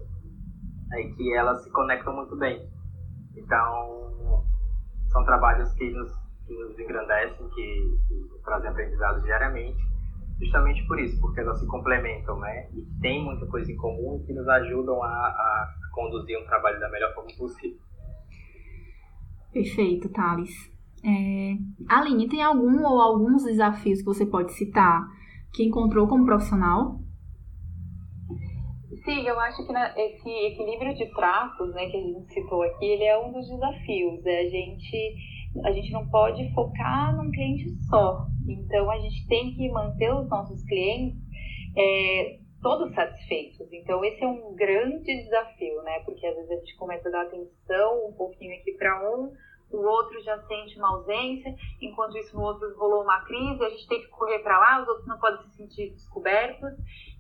é 0.94 1.04
que 1.04 1.34
elas 1.34 1.64
se 1.64 1.72
conectam 1.72 2.16
muito 2.16 2.36
bem. 2.38 2.70
Então, 3.36 4.46
são 5.08 5.24
trabalhos 5.26 5.72
que 5.74 5.90
nos, 5.92 6.12
que 6.46 6.54
nos 6.54 6.78
engrandecem, 6.78 7.50
que, 7.50 7.98
que 8.08 8.44
trazem 8.44 8.70
aprendizados 8.70 9.24
diariamente, 9.24 9.80
justamente 10.40 10.86
por 10.88 11.00
isso, 11.00 11.20
porque 11.20 11.40
elas 11.40 11.60
se 11.60 11.68
complementam, 11.68 12.40
né? 12.40 12.70
E 12.74 12.86
tem 13.02 13.24
muita 13.24 13.46
coisa 13.48 13.72
em 13.72 13.78
comum 13.78 14.24
que 14.26 14.34
nos 14.34 14.48
ajudam 14.48 15.02
a, 15.02 15.08
a 15.08 15.74
conduzir 15.94 16.38
um 16.38 16.46
trabalho 16.46 16.80
da 16.80 16.90
melhor 16.90 17.14
forma 17.14 17.32
possível. 17.38 17.85
Perfeito, 19.56 20.10
Thales. 20.10 20.52
É... 21.02 21.56
Aline, 21.88 22.28
tem 22.28 22.44
algum 22.44 22.86
ou 22.86 23.00
alguns 23.00 23.46
desafios 23.46 24.00
que 24.00 24.06
você 24.06 24.26
pode 24.26 24.52
citar 24.52 25.08
que 25.54 25.64
encontrou 25.64 26.10
como 26.10 26.26
profissional? 26.26 27.00
Sim, 29.06 29.22
eu 29.26 29.40
acho 29.40 29.66
que 29.66 29.72
esse 29.72 30.30
equilíbrio 30.30 30.94
de 30.96 31.10
tratos, 31.14 31.74
né, 31.74 31.86
que 31.90 31.96
a 31.96 32.02
gente 32.02 32.34
citou 32.34 32.64
aqui, 32.64 32.84
ele 32.84 33.06
é 33.06 33.18
um 33.18 33.32
dos 33.32 33.48
desafios. 33.48 34.26
É 34.26 34.42
a 34.42 34.50
gente 34.50 35.16
a 35.64 35.72
gente 35.72 35.90
não 35.94 36.06
pode 36.10 36.54
focar 36.54 37.16
num 37.16 37.32
cliente 37.32 37.70
só. 37.88 38.28
Então 38.46 38.92
a 38.92 39.00
gente 39.00 39.26
tem 39.28 39.56
que 39.56 39.72
manter 39.72 40.14
os 40.14 40.28
nossos 40.28 40.62
clientes 40.66 41.18
é, 41.78 42.40
todos 42.62 42.94
satisfeitos. 42.94 43.72
Então 43.72 44.04
esse 44.04 44.24
é 44.24 44.28
um 44.28 44.54
grande 44.56 45.24
desafio, 45.24 45.82
né? 45.84 46.00
Porque 46.06 46.26
às 46.26 46.36
vezes 46.36 46.52
a 46.52 46.56
gente 46.56 46.76
começa 46.78 47.08
a 47.10 47.12
dar 47.12 47.22
atenção 47.24 48.08
um 48.08 48.14
pouquinho 48.14 48.56
aqui 48.56 48.74
para 48.74 49.10
um, 49.10 49.32
o 49.72 49.78
outro 49.78 50.22
já 50.22 50.40
sente 50.44 50.78
uma 50.78 50.96
ausência, 50.96 51.54
enquanto 51.82 52.18
isso 52.18 52.36
no 52.36 52.44
outro 52.44 52.76
rolou 52.78 53.04
uma 53.04 53.24
crise, 53.26 53.64
a 53.64 53.70
gente 53.70 53.88
tem 53.88 54.02
que 54.02 54.08
correr 54.10 54.40
para 54.40 54.60
lá, 54.60 54.82
os 54.82 54.88
outros 54.88 55.08
não 55.08 55.20
podem 55.20 55.42
se 55.50 55.58
sentir 55.58 55.90
descobertos. 55.92 56.74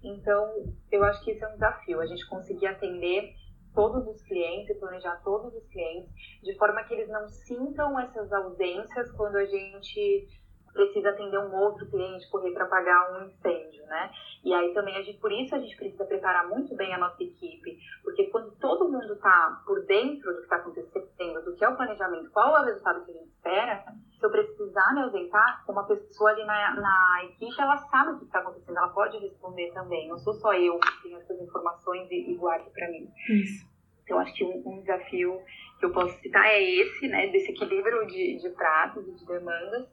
Então, 0.03 0.73
eu 0.91 1.03
acho 1.03 1.23
que 1.23 1.31
esse 1.31 1.43
é 1.43 1.47
um 1.47 1.53
desafio, 1.53 1.99
a 1.99 2.05
gente 2.05 2.27
conseguir 2.29 2.67
atender 2.67 3.33
todos 3.73 4.07
os 4.07 4.21
clientes 4.21 4.79
planejar 4.79 5.21
todos 5.21 5.53
os 5.53 5.67
clientes 5.67 6.09
de 6.41 6.55
forma 6.57 6.81
que 6.85 6.93
eles 6.93 7.09
não 7.09 7.27
sintam 7.27 7.99
essas 7.99 8.31
ausências 8.31 9.11
quando 9.11 9.35
a 9.35 9.45
gente 9.45 10.27
precisa 10.75 11.09
atender 11.09 11.39
um 11.39 11.55
outro 11.55 11.89
cliente, 11.89 12.29
correr 12.29 12.51
para 12.51 12.65
apagar 12.65 13.13
um 13.13 13.25
incêndio, 13.25 13.83
né? 13.87 14.11
E 14.43 14.53
aí 14.53 14.73
também 14.73 14.95
a 14.95 15.01
gente, 15.01 15.19
por 15.19 15.31
isso 15.31 15.55
a 15.55 15.59
gente 15.59 15.75
precisa 15.75 16.05
preparar 16.05 16.47
muito 16.47 16.75
bem 16.75 16.93
a 16.93 16.99
nossa 16.99 17.23
equipe, 17.23 17.79
porque 18.03 18.25
quando 18.25 18.51
todo 18.57 18.91
mundo 18.91 19.13
está 19.13 19.63
por 19.65 19.83
dentro 19.85 20.31
do 20.31 20.37
que 20.37 20.43
está 20.43 20.57
acontecendo, 20.57 21.43
do 21.43 21.55
que 21.55 21.65
é 21.65 21.69
o 21.69 21.75
planejamento, 21.75 22.29
qual 22.31 22.55
é 22.57 22.61
o 22.61 22.65
resultado 22.65 23.03
que 23.05 23.11
a 23.11 23.13
gente 23.15 23.29
espera, 23.29 23.85
se 24.19 24.25
eu 24.25 24.29
precisar 24.29 24.93
me 24.93 25.01
ausentar, 25.01 25.63
uma 25.67 25.85
pessoa 25.85 26.29
ali 26.29 26.45
na, 26.45 26.75
na 26.75 27.25
equipe, 27.25 27.59
ela 27.59 27.77
sabe 27.77 28.11
o 28.11 28.19
que 28.19 28.25
está 28.25 28.39
acontecendo, 28.39 28.77
ela 28.77 28.89
pode 28.89 29.17
responder 29.17 29.71
também. 29.73 30.07
Não 30.07 30.17
sou 30.19 30.33
só 30.35 30.53
eu 30.53 30.77
que 30.79 31.03
tenho 31.03 31.17
essas 31.17 31.39
informações 31.41 32.09
e, 32.11 32.31
e 32.31 32.35
guardo 32.35 32.69
para 32.71 32.89
mim. 32.89 33.09
Isso. 33.29 33.65
Então, 34.03 34.19
acho 34.19 34.33
que 34.35 34.43
um, 34.43 34.61
um, 34.65 34.81
desafio 34.81 35.41
que 35.79 35.85
eu 35.85 35.91
posso 35.91 36.15
citar 36.21 36.45
é 36.45 36.61
esse, 36.61 37.07
né, 37.07 37.27
desse 37.27 37.51
equilíbrio 37.51 38.05
de, 38.05 38.37
de 38.37 38.49
pratos 38.51 39.07
e 39.07 39.11
de 39.11 39.25
demandas. 39.25 39.87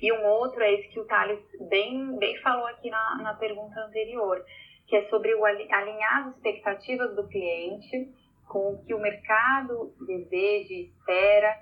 E 0.00 0.12
um 0.12 0.24
outro 0.26 0.62
é 0.62 0.72
esse 0.72 0.88
que 0.88 1.00
o 1.00 1.06
Thales 1.06 1.40
bem, 1.68 2.16
bem 2.18 2.36
falou 2.40 2.66
aqui 2.66 2.90
na, 2.90 3.18
na 3.22 3.34
pergunta 3.34 3.80
anterior, 3.80 4.44
que 4.86 4.96
é 4.96 5.08
sobre 5.08 5.34
o 5.34 5.44
alinhar 5.44 6.26
as 6.26 6.34
expectativas 6.34 7.14
do 7.14 7.28
cliente 7.28 8.10
com 8.48 8.74
o 8.74 8.84
que 8.84 8.92
o 8.92 9.00
mercado 9.00 9.94
deseja 10.06 10.74
e 10.74 10.90
espera, 10.90 11.56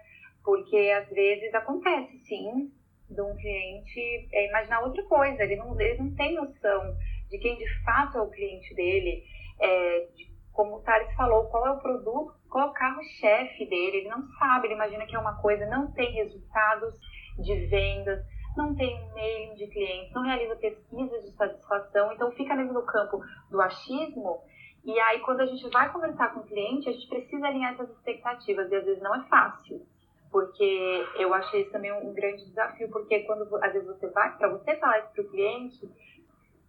porque 0.45 0.77
às 0.97 1.09
vezes 1.11 1.55
acontece 1.55 2.19
sim 2.25 2.73
de 3.09 3.21
um 3.21 3.37
cliente 3.37 4.29
é 4.33 4.49
imaginar 4.49 4.83
outra 4.83 5.03
coisa. 5.05 5.43
Ele 5.43 5.57
não, 5.57 5.79
ele 5.81 5.99
não 5.99 6.15
tem 6.15 6.35
noção 6.35 6.97
de 7.29 7.39
quem 7.39 7.57
de 7.57 7.85
fato 7.85 8.19
é 8.19 8.23
o 8.23 8.31
cliente 8.31 8.75
dele, 8.75 9.23
é, 9.61 10.09
de, 10.17 10.31
como 10.53 10.77
o 10.77 10.83
Thales 10.83 11.13
falou, 11.15 11.47
qual 11.47 11.67
é 11.67 11.71
o 11.71 11.81
produto, 11.81 12.35
qual 12.49 12.69
é 12.69 12.71
o 12.71 12.73
carro-chefe 12.73 13.67
dele. 13.67 13.99
Ele 13.99 14.09
não 14.09 14.23
sabe, 14.39 14.67
ele 14.67 14.75
imagina 14.75 15.07
que 15.07 15.15
é 15.15 15.19
uma 15.19 15.41
coisa, 15.41 15.67
não 15.67 15.93
tem 15.93 16.13
resultados 16.13 16.95
de 17.41 17.67
vendas, 17.67 18.25
não 18.57 18.75
tem 18.75 19.09
mailing 19.13 19.55
de 19.55 19.67
clientes, 19.69 20.13
não 20.13 20.23
realiza 20.23 20.57
pesquisas 20.57 21.25
de 21.25 21.31
satisfação, 21.37 22.13
então 22.13 22.31
fica 22.33 22.55
mesmo 22.55 22.73
no 22.73 22.83
campo 22.83 23.23
do 23.51 23.61
achismo. 23.61 24.41
E 24.85 24.99
aí, 24.99 25.21
quando 25.21 25.41
a 25.41 25.47
gente 25.47 25.69
vai 25.71 25.93
conversar 25.93 26.33
com 26.33 26.41
o 26.41 26.47
cliente, 26.47 26.89
a 26.89 26.93
gente 26.93 27.09
precisa 27.09 27.47
alinhar 27.47 27.75
essas 27.75 27.91
expectativas, 27.91 28.71
e 28.71 28.75
às 28.75 28.85
vezes 28.85 29.03
não 29.03 29.15
é 29.15 29.23
fácil 29.29 29.87
porque 30.31 31.07
eu 31.17 31.35
achei 31.35 31.63
isso 31.63 31.73
também 31.73 31.93
um 31.93 32.15
grande 32.15 32.45
desafio, 32.45 32.89
porque 32.91 33.21
quando 33.21 33.43
às 33.57 33.73
vezes 33.73 33.89
você 33.89 34.09
vai, 34.09 34.37
para 34.37 34.49
você 34.49 34.77
falar 34.77 35.01
isso 35.01 35.13
para 35.13 35.23
o 35.23 35.29
cliente, 35.29 35.91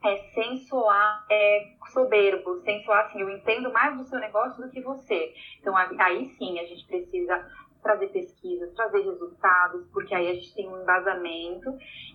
é 0.03 0.17
sem 0.33 0.57
soar 0.57 1.25
é, 1.29 1.73
soberbo, 1.91 2.59
sem 2.61 2.83
soar 2.83 3.05
assim, 3.05 3.21
eu 3.21 3.29
entendo 3.29 3.71
mais 3.71 3.95
do 3.97 4.03
seu 4.05 4.19
negócio 4.19 4.61
do 4.63 4.71
que 4.71 4.81
você. 4.81 5.33
Então 5.59 5.75
aí 5.77 6.29
sim 6.37 6.59
a 6.59 6.65
gente 6.65 6.85
precisa 6.87 7.47
trazer 7.81 8.07
pesquisas, 8.07 8.73
trazer 8.73 9.01
resultados, 9.01 9.87
porque 9.91 10.13
aí 10.13 10.29
a 10.29 10.33
gente 10.33 10.53
tem 10.53 10.69
um 10.69 10.81
embasamento 10.81 11.69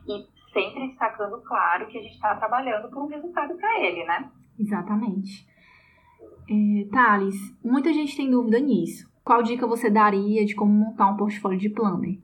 e 0.07 0.27
sempre 0.53 0.89
destacando, 0.89 1.41
claro, 1.43 1.87
que 1.89 1.99
a 1.99 2.03
gente 2.03 2.15
está 2.15 2.35
trabalhando 2.37 2.89
por 2.91 3.05
um 3.05 3.09
resultado 3.09 3.57
para 3.57 3.81
ele, 3.81 4.05
né? 4.05 4.31
Exatamente. 4.59 5.47
É, 6.49 6.89
Thales, 6.91 7.37
muita 7.63 7.93
gente 7.93 8.17
tem 8.17 8.31
dúvida 8.31 8.59
nisso. 8.59 9.11
Qual 9.25 9.43
dica 9.43 9.67
você 9.67 9.91
daria 9.91 10.45
de 10.45 10.55
como 10.55 10.73
montar 10.73 11.09
um 11.09 11.17
portfólio 11.17 11.59
de 11.59 11.69
planner? 11.69 12.19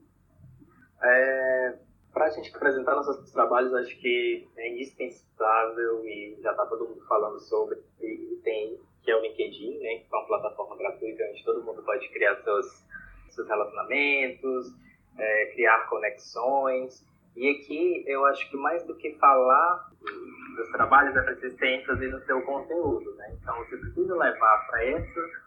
É, 1.03 1.77
para 2.13 2.25
a 2.25 2.29
gente 2.29 2.55
apresentar 2.55 2.95
nossos 2.95 3.31
trabalhos, 3.31 3.73
acho 3.73 3.99
que 3.99 4.47
é 4.55 4.73
indispensável 4.73 6.05
e 6.05 6.37
já 6.41 6.51
está 6.51 6.65
todo 6.65 6.87
mundo 6.87 7.05
falando 7.05 7.39
sobre 7.39 7.77
e 8.01 8.39
tem 8.43 8.79
que 9.03 9.11
é 9.11 9.15
o 9.17 9.21
LinkedIn, 9.21 9.79
né, 9.79 9.97
que 9.97 10.07
é 10.09 10.17
uma 10.17 10.27
plataforma 10.27 10.77
gratuita 10.77 11.23
onde 11.29 11.43
todo 11.43 11.63
mundo 11.63 11.83
pode 11.83 12.07
criar 12.09 12.35
seus, 12.37 12.85
seus 13.33 13.47
relacionamentos, 13.47 14.73
é, 15.17 15.45
criar 15.53 15.87
conexões. 15.89 17.05
E 17.35 17.49
aqui 17.49 18.03
eu 18.07 18.25
acho 18.25 18.49
que 18.49 18.57
mais 18.57 18.83
do 18.85 18.95
que 18.95 19.13
falar 19.15 19.89
dos 20.55 20.69
trabalhos 20.71 21.15
é 21.15 21.21
preciso 21.21 21.57
ter 21.57 21.79
ênfase 21.79 22.07
no 22.07 22.19
seu 22.25 22.41
conteúdo, 22.43 23.15
né? 23.15 23.35
Então 23.41 23.57
você 23.57 23.77
precisa 23.77 24.15
levar 24.15 24.67
para 24.67 24.85
essa 24.85 25.43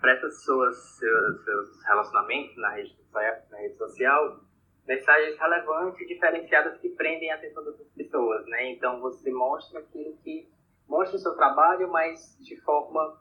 para 0.00 0.14
essas 0.14 0.34
pessoas, 0.34 0.76
seus, 0.98 1.44
seus 1.44 1.84
relacionamentos 1.84 2.56
na 2.56 2.70
rede, 2.70 2.98
na 3.12 3.56
rede 3.58 3.76
social, 3.76 4.40
mensagens 4.84 5.38
relevantes, 5.38 6.08
diferenciadas 6.08 6.76
que 6.80 6.88
prendem 6.90 7.30
a 7.30 7.36
atenção 7.36 7.64
das 7.64 7.76
pessoas, 7.96 8.44
né? 8.46 8.72
Então 8.72 9.00
você 9.00 9.30
mostra 9.30 9.78
aquilo 9.78 10.16
que 10.24 10.48
mostra 10.88 11.16
o 11.16 11.20
seu 11.20 11.36
trabalho, 11.36 11.88
mas 11.88 12.36
de 12.40 12.60
forma 12.62 13.16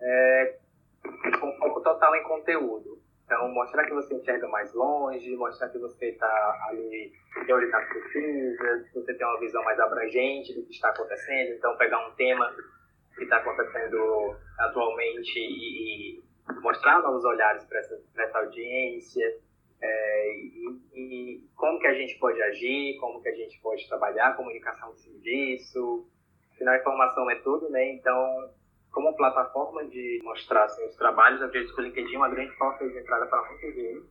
é, 0.00 0.58
com 1.40 1.56
foco 1.58 1.80
total 1.80 2.14
em 2.16 2.24
conteúdo. 2.24 3.00
Então 3.30 3.48
mostrar 3.52 3.84
que 3.84 3.94
você 3.94 4.12
enxerga 4.12 4.48
mais 4.48 4.74
longe, 4.74 5.36
mostrar 5.36 5.68
que 5.68 5.78
você 5.78 6.06
está 6.06 6.66
ali 6.68 7.12
de 7.46 7.52
olho 7.52 7.70
nas 7.70 7.88
pesquisas, 7.88 8.88
que 8.88 8.94
você 8.94 9.14
tem 9.14 9.24
uma 9.24 9.38
visão 9.38 9.62
mais 9.62 9.78
abrangente 9.78 10.52
do 10.52 10.66
que 10.66 10.72
está 10.72 10.88
acontecendo. 10.88 11.54
Então 11.54 11.76
pegar 11.76 12.08
um 12.08 12.10
tema 12.16 12.52
que 13.14 13.22
está 13.22 13.36
acontecendo 13.36 14.36
atualmente 14.58 15.38
e, 15.38 16.16
e, 16.18 16.22
mostrar 16.60 17.00
novos 17.02 17.24
olhares 17.24 17.64
para 17.66 17.78
essa, 17.78 18.02
essa 18.18 18.38
audiência 18.40 19.24
é, 19.80 20.34
e, 20.34 20.80
e, 20.92 21.48
como 21.54 21.78
que 21.78 21.86
a 21.86 21.94
gente 21.94 22.18
pode 22.18 22.42
agir, 22.42 22.96
como 22.98 23.22
que 23.22 23.28
a 23.28 23.34
gente 23.34 23.60
pode 23.60 23.86
trabalhar 23.88 24.36
comunicação 24.36 24.92
em 25.06 25.20
disso. 25.20 26.04
Afinal, 26.54 26.74
informação 26.74 27.30
é 27.30 27.36
tudo, 27.36 27.70
né? 27.70 27.92
Então, 27.92 28.50
como 28.90 29.16
plataforma 29.16 29.84
de 29.86 30.20
mostrar 30.22 30.64
assim, 30.64 30.84
os 30.86 30.96
trabalhos, 30.96 31.40
eu 31.40 31.46
acredito 31.46 31.74
que 31.74 31.80
o 31.80 31.84
LinkedIn 31.84 32.14
é 32.14 32.18
uma 32.18 32.28
grande 32.28 32.56
porta 32.56 32.88
de 32.88 32.98
entrada 32.98 33.26
para 33.26 33.48
muitos 33.48 33.74
deles 33.74 34.04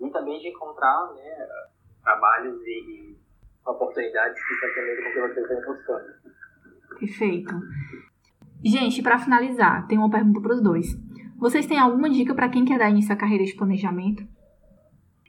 e 0.00 0.10
também 0.10 0.38
de 0.40 0.48
encontrar 0.48 1.12
né, 1.14 1.48
trabalhos 2.02 2.60
e, 2.62 2.70
e 2.70 3.16
oportunidades 3.66 4.42
que 4.44 4.54
se 4.54 4.66
atendem 4.66 4.96
com 4.96 5.08
o 5.08 5.12
que 5.12 5.20
você 5.20 5.40
está 5.40 5.72
buscando. 5.72 6.12
Perfeito. 6.98 7.54
Gente, 8.64 9.02
para 9.02 9.18
finalizar, 9.18 9.86
tenho 9.86 10.00
uma 10.00 10.10
pergunta 10.10 10.40
para 10.40 10.54
os 10.54 10.62
dois. 10.62 10.86
Vocês 11.38 11.66
têm 11.66 11.78
alguma 11.78 12.08
dica 12.08 12.34
para 12.34 12.48
quem 12.48 12.64
quer 12.64 12.78
dar 12.78 12.90
início 12.90 13.12
à 13.12 13.16
carreira 13.16 13.44
de 13.44 13.54
planejamento? 13.56 14.22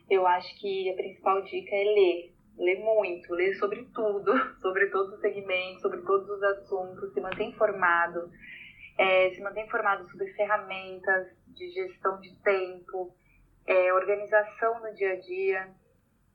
Eu 0.10 0.28
acho 0.28 0.56
que 0.60 0.90
a 0.92 0.96
principal 0.96 1.42
dica 1.44 1.76
é 1.76 1.84
ler. 1.84 2.34
Ler 2.56 2.80
muito, 2.80 3.34
ler 3.34 3.56
sobre 3.56 3.84
tudo, 3.96 4.32
sobre 4.62 4.86
todos 4.92 5.14
os 5.14 5.20
segmentos, 5.20 5.82
sobre 5.82 6.02
todos 6.02 6.30
os 6.30 6.44
assuntos, 6.44 7.12
se 7.12 7.20
manter 7.20 7.46
informado, 7.46 8.30
é, 8.98 9.32
se 9.32 9.42
manter 9.42 9.66
informado 9.66 10.08
sobre 10.10 10.32
ferramentas 10.34 11.28
de 11.48 11.70
gestão 11.72 12.20
de 12.20 12.36
tempo, 12.42 13.14
é, 13.66 13.94
organização 13.94 14.80
no 14.82 14.94
dia 14.94 15.14
a 15.14 15.20
dia, 15.20 15.74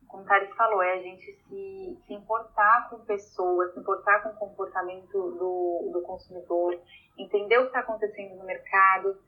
como 0.09 0.23
o 0.23 0.27
Thales 0.27 0.51
falou, 0.57 0.83
é 0.83 0.95
a 0.95 1.03
gente 1.03 1.25
se, 1.25 1.99
se 2.07 2.15
importar 2.15 2.89
com 2.89 3.05
pessoas, 3.05 3.73
se 3.75 3.81
importar 3.81 4.23
com 4.23 4.31
o 4.31 4.37
comportamento 4.37 5.13
do, 5.13 5.91
do 5.93 6.03
consumidor, 6.03 6.81
entender 7.17 7.59
o 7.59 7.63
que 7.63 7.67
está 7.69 7.81
acontecendo 7.81 8.37
no 8.37 8.45
mercado 8.45 9.19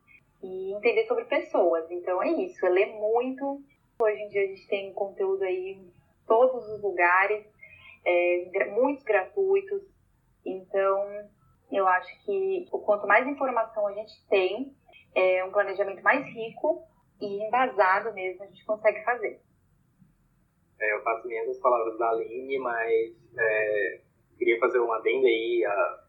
e 0.43 0.73
entender 0.75 1.07
sobre 1.07 1.25
pessoas. 1.27 1.88
Então 1.90 2.23
é 2.23 2.29
isso, 2.29 2.64
é 2.64 2.69
ler 2.71 2.87
muito. 2.95 3.62
Hoje 4.01 4.23
em 4.23 4.29
dia 4.29 4.43
a 4.43 4.47
gente 4.47 4.66
tem 4.66 4.93
conteúdo 4.95 5.45
aí 5.45 5.73
em 5.75 5.93
todos 6.27 6.66
os 6.71 6.83
lugares, 6.83 7.45
é, 8.05 8.71
muitos 8.71 9.05
gratuitos. 9.05 9.83
Então 10.45 11.29
eu 11.76 11.87
acho 11.87 12.24
que 12.24 12.66
o 12.72 12.78
quanto 12.78 13.06
mais 13.06 13.26
informação 13.26 13.87
a 13.87 13.92
gente 13.92 14.12
tem, 14.28 14.74
é 15.14 15.44
um 15.44 15.50
planejamento 15.50 16.02
mais 16.02 16.24
rico 16.26 16.85
e 17.20 17.46
embasado 17.46 18.12
mesmo 18.14 18.42
a 18.42 18.46
gente 18.46 18.64
consegue 18.64 19.02
fazer. 19.04 19.40
É, 20.80 20.94
eu 20.94 21.02
faço 21.02 21.28
minhas 21.28 21.48
as 21.48 21.59
palavras 21.59 21.98
da 21.98 22.11
Aline, 22.11 22.59
mas 22.59 23.14
é, 23.38 24.00
queria 24.38 24.59
fazer 24.59 24.80
um 24.80 24.90
adendo 24.92 25.26
aí 25.26 25.64
a, 25.66 26.04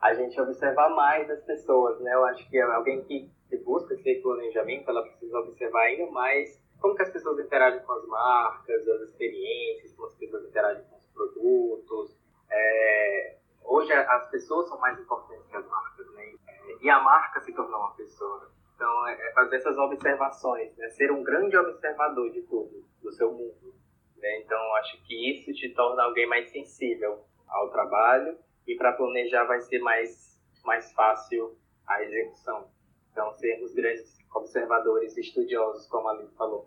a 0.00 0.14
gente 0.14 0.40
observar 0.40 0.88
mais 0.90 1.30
as 1.30 1.40
pessoas, 1.44 2.00
né? 2.00 2.12
Eu 2.12 2.24
acho 2.24 2.48
que 2.50 2.58
alguém 2.58 3.02
que, 3.04 3.30
que 3.48 3.56
busca 3.58 3.94
esse 3.94 4.16
planejamento, 4.16 4.90
ela 4.90 5.02
precisa 5.02 5.38
observar 5.38 5.82
ainda 5.82 6.10
mais 6.10 6.60
como 6.80 6.96
que 6.96 7.02
as 7.02 7.10
pessoas 7.10 7.38
interagem 7.38 7.80
com 7.80 7.92
as 7.92 8.06
marcas, 8.06 8.88
as 8.88 9.02
experiências, 9.02 9.92
como 9.92 10.08
as 10.08 10.14
pessoas 10.14 10.44
interagem 10.46 10.82
com 10.84 10.96
os 10.96 11.06
produtos. 11.06 12.16
É, 12.50 13.36
hoje 13.70 13.92
as 13.92 14.30
pessoas 14.30 14.68
são 14.68 14.78
mais 14.80 14.98
importantes 14.98 15.46
que 15.46 15.56
as 15.56 15.66
marcas, 15.66 16.12
né? 16.14 16.34
E 16.80 16.90
a 16.90 17.00
marca 17.00 17.40
se 17.40 17.52
tornou 17.52 17.78
uma 17.78 17.94
pessoa. 17.94 18.50
Então, 18.74 19.06
é, 19.06 19.12
é 19.12 19.32
fazer 19.32 19.56
essas 19.56 19.78
observações, 19.78 20.76
né? 20.76 20.88
ser 20.88 21.12
um 21.12 21.22
grande 21.22 21.56
observador 21.56 22.30
de 22.30 22.42
tudo, 22.42 22.84
do 23.02 23.12
seu 23.12 23.30
mundo. 23.30 23.74
Né? 24.16 24.40
Então, 24.40 24.58
acho 24.76 25.02
que 25.04 25.30
isso 25.30 25.52
te 25.52 25.72
torna 25.74 26.02
alguém 26.02 26.26
mais 26.26 26.50
sensível 26.50 27.24
ao 27.46 27.70
trabalho 27.70 28.38
e 28.66 28.74
para 28.76 28.92
planejar 28.92 29.44
vai 29.44 29.60
ser 29.60 29.80
mais, 29.80 30.40
mais 30.64 30.90
fácil 30.92 31.56
a 31.86 32.02
execução. 32.02 32.70
Então, 33.12 33.32
sermos 33.34 33.74
grandes 33.74 34.18
observadores 34.34 35.16
estudiosos, 35.16 35.86
como 35.86 36.08
a 36.08 36.12
Aline 36.12 36.30
falou. 36.36 36.66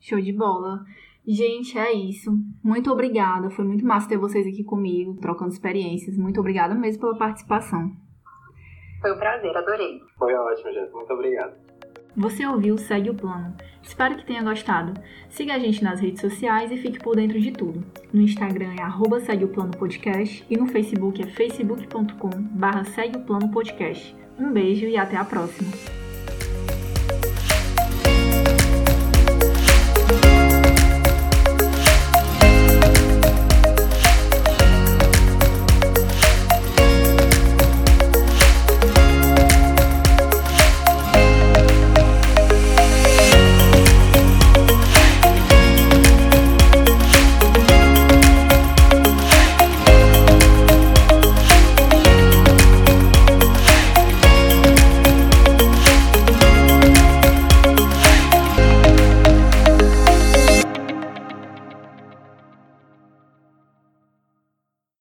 Show 0.00 0.20
de 0.20 0.32
bola. 0.32 0.84
Gente, 1.30 1.78
é 1.78 1.92
isso. 1.92 2.30
Muito 2.64 2.90
obrigada. 2.90 3.50
Foi 3.50 3.62
muito 3.62 3.84
massa 3.84 4.08
ter 4.08 4.16
vocês 4.16 4.46
aqui 4.46 4.64
comigo, 4.64 5.18
trocando 5.20 5.52
experiências. 5.52 6.16
Muito 6.16 6.40
obrigada 6.40 6.74
mesmo 6.74 7.02
pela 7.02 7.18
participação. 7.18 7.92
Foi 9.02 9.12
um 9.12 9.18
prazer, 9.18 9.54
adorei. 9.54 10.00
Foi 10.16 10.32
ótimo, 10.32 10.72
gente. 10.72 10.90
Muito 10.90 11.12
obrigado. 11.12 11.52
Você 12.16 12.46
ouviu 12.46 12.78
Segue 12.78 13.10
o 13.10 13.14
Plano. 13.14 13.54
Espero 13.82 14.16
que 14.16 14.24
tenha 14.24 14.42
gostado. 14.42 14.98
Siga 15.28 15.54
a 15.54 15.58
gente 15.58 15.84
nas 15.84 16.00
redes 16.00 16.22
sociais 16.22 16.72
e 16.72 16.78
fique 16.78 16.98
por 16.98 17.14
dentro 17.14 17.38
de 17.38 17.52
tudo. 17.52 17.84
No 18.10 18.22
Instagram 18.22 18.74
é 18.78 18.82
arroba 18.82 19.20
Segue 19.20 19.44
o 19.44 19.48
Plano 19.48 19.76
Podcast 19.76 20.46
e 20.48 20.56
no 20.56 20.66
Facebook 20.66 21.22
é 21.22 21.26
facebook.com 21.26 22.30
barra 22.58 22.84
Segue 22.84 23.18
o 23.18 23.22
Plano 23.22 23.50
Podcast. 23.50 24.16
Um 24.38 24.50
beijo 24.50 24.86
e 24.86 24.96
até 24.96 25.16
a 25.18 25.24
próxima. 25.26 26.07